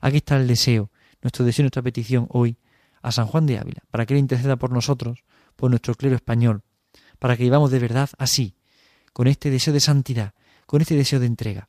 Aquí 0.00 0.18
está 0.18 0.36
el 0.36 0.46
deseo, 0.46 0.90
nuestro 1.22 1.44
deseo, 1.44 1.64
nuestra 1.64 1.82
petición 1.82 2.26
hoy 2.30 2.56
a 3.02 3.12
San 3.12 3.26
Juan 3.26 3.46
de 3.46 3.58
Ávila, 3.58 3.82
para 3.90 4.06
que 4.06 4.14
Él 4.14 4.20
interceda 4.20 4.56
por 4.56 4.70
nosotros, 4.70 5.24
por 5.56 5.70
nuestro 5.70 5.94
clero 5.94 6.16
español, 6.16 6.62
para 7.18 7.36
que 7.36 7.44
vivamos 7.44 7.70
de 7.70 7.78
verdad 7.78 8.10
así, 8.18 8.54
con 9.12 9.26
este 9.26 9.50
deseo 9.50 9.74
de 9.74 9.80
santidad, 9.80 10.34
con 10.66 10.80
este 10.80 10.94
deseo 10.94 11.20
de 11.20 11.26
entrega. 11.26 11.68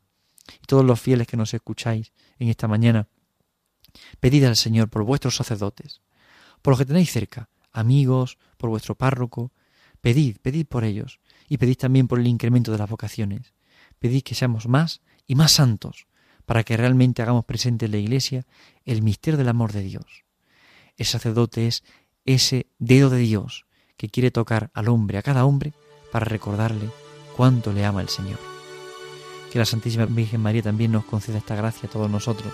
Y 0.61 0.65
todos 0.65 0.85
los 0.85 0.99
fieles 0.99 1.27
que 1.27 1.37
nos 1.37 1.53
escucháis 1.53 2.11
en 2.39 2.49
esta 2.49 2.67
mañana, 2.67 3.07
pedid 4.19 4.45
al 4.45 4.55
Señor 4.55 4.89
por 4.89 5.03
vuestros 5.03 5.35
sacerdotes, 5.35 6.01
por 6.61 6.71
los 6.71 6.79
que 6.79 6.85
tenéis 6.85 7.11
cerca, 7.11 7.49
amigos, 7.71 8.37
por 8.57 8.69
vuestro 8.69 8.95
párroco, 8.95 9.51
pedid, 10.01 10.37
pedid 10.41 10.65
por 10.65 10.83
ellos, 10.83 11.19
y 11.47 11.57
pedid 11.57 11.77
también 11.77 12.07
por 12.07 12.19
el 12.19 12.27
incremento 12.27 12.71
de 12.71 12.77
las 12.77 12.89
vocaciones. 12.89 13.53
Pedid 13.97 14.23
que 14.23 14.35
seamos 14.35 14.67
más 14.67 15.01
y 15.27 15.35
más 15.35 15.51
santos, 15.51 16.07
para 16.45 16.63
que 16.63 16.77
realmente 16.77 17.21
hagamos 17.21 17.45
presente 17.45 17.85
en 17.85 17.91
la 17.91 17.97
Iglesia 17.97 18.45
el 18.85 19.01
misterio 19.01 19.37
del 19.37 19.49
amor 19.49 19.73
de 19.73 19.81
Dios. 19.81 20.25
El 20.97 21.05
sacerdote 21.05 21.67
es 21.67 21.83
ese 22.25 22.67
dedo 22.77 23.09
de 23.09 23.19
Dios 23.19 23.65
que 23.97 24.09
quiere 24.09 24.31
tocar 24.31 24.71
al 24.73 24.87
hombre, 24.87 25.17
a 25.17 25.23
cada 25.23 25.45
hombre, 25.45 25.73
para 26.11 26.25
recordarle 26.25 26.89
cuánto 27.35 27.73
le 27.73 27.85
ama 27.85 28.01
el 28.01 28.09
Señor. 28.09 28.58
Que 29.51 29.59
la 29.59 29.65
Santísima 29.65 30.05
Virgen 30.05 30.41
María 30.41 30.61
también 30.61 30.91
nos 30.91 31.05
conceda 31.05 31.39
esta 31.39 31.55
gracia 31.55 31.89
a 31.89 31.91
todos 31.91 32.09
nosotros, 32.09 32.53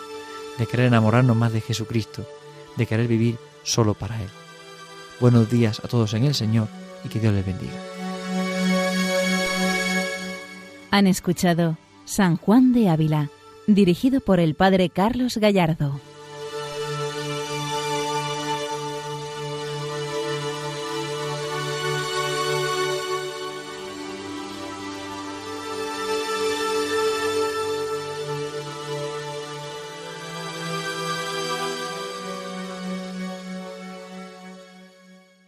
de 0.57 0.65
querer 0.65 0.87
enamorarnos 0.87 1.35
más 1.35 1.51
de 1.51 1.61
Jesucristo, 1.61 2.25
de 2.77 2.85
querer 2.85 3.07
vivir 3.07 3.37
solo 3.63 3.93
para 3.93 4.21
Él. 4.21 4.29
Buenos 5.19 5.49
días 5.49 5.81
a 5.83 5.87
todos 5.87 6.13
en 6.13 6.23
el 6.23 6.35
Señor 6.35 6.67
y 7.03 7.09
que 7.09 7.19
Dios 7.19 7.33
les 7.33 7.45
bendiga. 7.45 7.73
Han 10.91 11.07
escuchado 11.07 11.77
San 12.05 12.37
Juan 12.37 12.71
de 12.71 12.89
Ávila, 12.89 13.29
dirigido 13.67 14.21
por 14.21 14.39
el 14.39 14.55
Padre 14.55 14.89
Carlos 14.89 15.37
Gallardo. 15.37 15.99